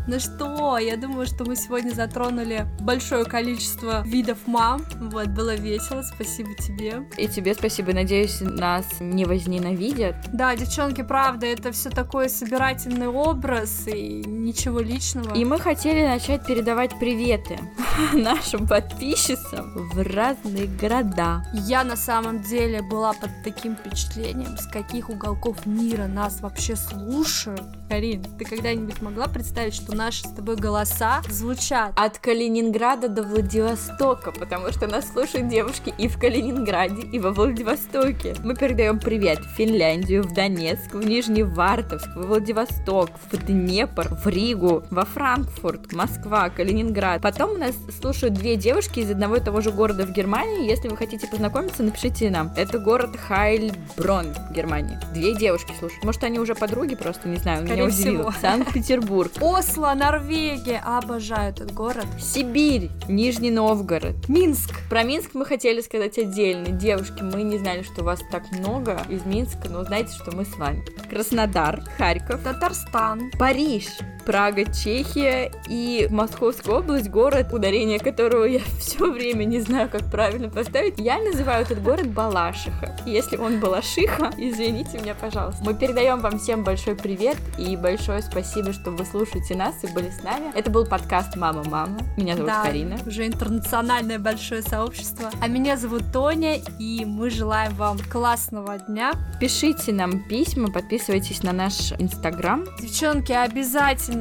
Ну 0.08 0.20
что, 0.20 0.78
я 0.78 0.98
думаю, 0.98 1.28
что 1.28 1.46
мы 1.46 1.56
сегодня 1.56 1.92
затронули 1.92 2.68
большое 2.80 3.24
количество 3.24 4.04
видов 4.06 4.40
мам. 4.48 4.84
Вот, 5.00 5.28
было 5.28 5.56
весело, 5.56 6.02
спасибо 6.02 6.54
тебе. 6.56 7.04
И 7.18 7.28
тебе 7.28 7.54
спасибо, 7.54 7.94
надеюсь, 7.94 8.42
нас 8.42 8.86
не 9.00 9.26
возненавидят. 9.26 10.16
Да, 10.34 10.56
девчонки, 10.56 11.04
правда, 11.04 11.46
это 11.46 11.72
все 11.72 11.90
такой 11.90 12.30
собирательный 12.30 13.08
образ 13.08 13.88
и 13.88 14.24
ничего 14.26 14.80
личного. 14.80 15.36
И 15.36 15.46
мы 15.46 15.60
хотели 15.60 16.06
начать 16.06 16.46
передавать 16.46 16.98
приветы 17.00 17.60
нашим 18.14 18.68
подписчицам 18.68 19.90
в 19.90 20.02
разные 20.02 20.68
города. 20.68 21.44
Я 21.54 21.84
на 21.84 21.96
самом 21.96 22.42
деле 22.42 22.82
была 22.82 23.14
под 23.14 23.30
таким 23.44 23.76
впечатлением, 23.76 24.58
с 24.58 24.66
каких 24.66 25.10
уголков 25.10 25.66
мира 25.66 26.08
нас 26.08 26.42
вообще 26.42 26.76
слушают. 26.76 27.62
Карин, 27.92 28.24
ты 28.40 28.46
когда-нибудь 28.46 29.02
могла 29.02 29.28
представить, 29.28 29.74
что 29.74 29.94
наши 29.94 30.24
с 30.24 30.32
тобой 30.32 30.56
голоса 30.56 31.22
звучат? 31.30 31.92
От 31.98 32.20
Калининграда 32.20 33.10
до 33.10 33.22
Владивостока, 33.22 34.32
потому 34.32 34.72
что 34.72 34.88
нас 34.88 35.12
слушают 35.12 35.50
девушки 35.50 35.94
и 35.98 36.08
в 36.08 36.18
Калининграде, 36.18 37.02
и 37.02 37.20
во 37.20 37.32
Владивостоке. 37.34 38.34
Мы 38.46 38.56
передаем 38.56 38.98
привет 38.98 39.40
в 39.40 39.58
Финляндию, 39.58 40.24
в 40.24 40.34
Донецк, 40.34 40.94
в 40.94 41.06
Нижневартовск, 41.06 42.16
в 42.16 42.28
Владивосток, 42.28 43.10
в 43.30 43.46
Днепр, 43.46 44.08
в 44.24 44.26
Ригу, 44.26 44.84
во 44.90 45.04
Франкфурт, 45.04 45.92
Москва, 45.92 46.50
Калининград. 46.50 47.22
Потом 47.22 47.52
у 47.52 47.58
нас 47.58 47.76
слушают 48.00 48.36
две 48.36 48.56
девушки 48.56 49.02
из 49.02 49.12
одного 49.12 49.36
и 49.36 49.42
того 49.42 49.60
же 49.60 49.70
города 49.70 50.06
в 50.06 50.14
Германии. 50.14 50.66
Если 50.70 50.88
вы 50.88 50.96
хотите 50.96 51.28
познакомиться, 51.28 51.84
напишите 51.84 52.30
нам. 52.30 52.54
Это 52.56 52.80
город 52.80 53.18
Хайльброн 53.18 54.28
в 54.34 54.54
Германии. 54.54 54.98
Две 55.14 55.36
девушки 55.36 55.74
слушают. 55.78 56.06
Может, 56.06 56.24
они 56.24 56.40
уже 56.40 56.56
подруги, 56.56 56.96
просто 56.96 57.28
не 57.28 57.36
знаю. 57.36 57.66
Скорее 57.66 57.81
меня 57.81 57.81
удивило. 57.86 58.34
Санкт-Петербург. 58.42 59.32
Осло, 59.42 59.94
Норвегия. 59.96 60.82
Обожаю 60.86 61.52
этот 61.52 61.74
город. 61.74 62.06
Сибирь, 62.20 62.90
Нижний 63.08 63.52
Новгород. 63.52 64.28
Минск. 64.28 64.72
Про 64.90 65.04
Минск 65.04 65.32
мы 65.34 65.46
хотели 65.46 65.82
сказать 65.82 66.18
отдельно. 66.18 66.68
Девушки, 66.68 67.22
мы 67.22 67.44
не 67.44 67.58
знали, 67.58 67.84
что 67.84 68.04
вас 68.04 68.22
так 68.32 68.52
много 68.52 69.02
из 69.10 69.26
Минска, 69.26 69.70
но 69.70 69.84
знаете, 69.84 70.14
что 70.14 70.36
мы 70.36 70.46
с 70.46 70.56
вами. 70.58 70.84
Краснодар, 71.10 71.84
Харьков, 71.98 72.42
Татарстан, 72.44 73.32
Париж, 73.38 73.88
Прага, 74.32 74.64
Чехия 74.64 75.52
и 75.68 76.08
Московская 76.10 76.78
область, 76.78 77.10
город, 77.10 77.52
ударение 77.52 78.00
которого 78.00 78.46
я 78.46 78.62
все 78.80 79.12
время 79.12 79.44
не 79.44 79.60
знаю, 79.60 79.90
как 79.90 80.10
правильно 80.10 80.50
поставить. 80.50 80.94
Я 80.98 81.20
называю 81.20 81.66
этот 81.66 81.84
город 81.84 82.08
Балашиха. 82.08 82.96
Если 83.06 83.36
он 83.36 83.60
Балашиха, 83.60 84.32
извините 84.38 85.00
меня, 85.00 85.16
пожалуйста. 85.16 85.62
Мы 85.66 85.74
передаем 85.74 86.22
вам 86.22 86.40
всем 86.40 86.64
большой 86.64 86.96
привет 86.96 87.36
и 87.58 87.76
большое 87.76 88.22
спасибо, 88.22 88.72
что 88.72 88.92
вы 88.92 89.04
слушаете 89.04 89.54
нас 89.54 89.84
и 89.84 89.88
были 89.88 90.10
с 90.10 90.24
нами. 90.24 90.54
Это 90.56 90.72
был 90.72 90.86
подкаст 90.86 91.36
«Мама, 91.36 91.66
мама». 91.66 91.98
Меня 92.16 92.36
зовут 92.36 92.52
да, 92.52 92.64
Карина. 92.64 92.98
уже 93.06 93.28
интернациональное 93.28 94.18
большое 94.18 94.62
сообщество. 94.62 95.30
А 95.42 95.48
меня 95.50 95.76
зовут 95.76 96.04
Тоня, 96.14 96.56
и 96.80 97.04
мы 97.04 97.32
желаем 97.32 97.74
вам 97.74 97.98
классного 98.10 98.78
дня. 98.78 99.12
Пишите 99.42 99.92
нам 99.92 100.24
письма, 100.24 100.72
подписывайтесь 100.72 101.44
на 101.44 101.52
наш 101.52 101.92
Инстаграм. 102.00 102.64
Девчонки, 102.80 103.34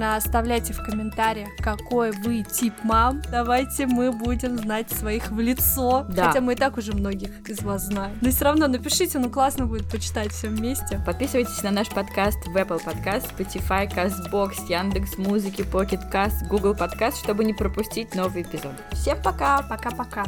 обязательно 0.00 0.16
оставляйте 0.16 0.72
в 0.72 0.82
комментариях, 0.82 1.48
какой 1.58 2.10
вы 2.10 2.42
тип 2.42 2.74
мам. 2.82 3.22
Давайте 3.30 3.86
мы 3.86 4.12
будем 4.12 4.56
знать 4.58 4.90
своих 4.90 5.30
в 5.30 5.38
лицо. 5.38 6.06
Да. 6.08 6.28
Хотя 6.28 6.40
мы 6.40 6.54
и 6.54 6.56
так 6.56 6.78
уже 6.78 6.92
многих 6.92 7.48
из 7.48 7.62
вас 7.62 7.86
знаем. 7.86 8.16
Но 8.20 8.30
все 8.30 8.44
равно 8.44 8.66
напишите, 8.66 9.18
ну 9.18 9.30
классно 9.30 9.66
будет 9.66 9.90
почитать 9.90 10.32
все 10.32 10.48
вместе. 10.48 11.00
Подписывайтесь 11.04 11.62
на 11.62 11.70
наш 11.70 11.88
подкаст 11.88 12.38
в 12.46 12.56
Apple 12.56 12.82
Podcast, 12.82 13.34
Spotify, 13.36 13.90
CastBox, 13.92 14.68
Яндекс 14.68 15.18
Музыки, 15.18 15.62
Pocket 15.62 16.10
Cast, 16.10 16.48
Google 16.48 16.74
Podcast, 16.74 17.16
чтобы 17.22 17.44
не 17.44 17.54
пропустить 17.54 18.14
новый 18.14 18.42
эпизод. 18.42 18.72
Всем 18.92 19.20
пока! 19.22 19.62
Пока-пока! 19.62 20.24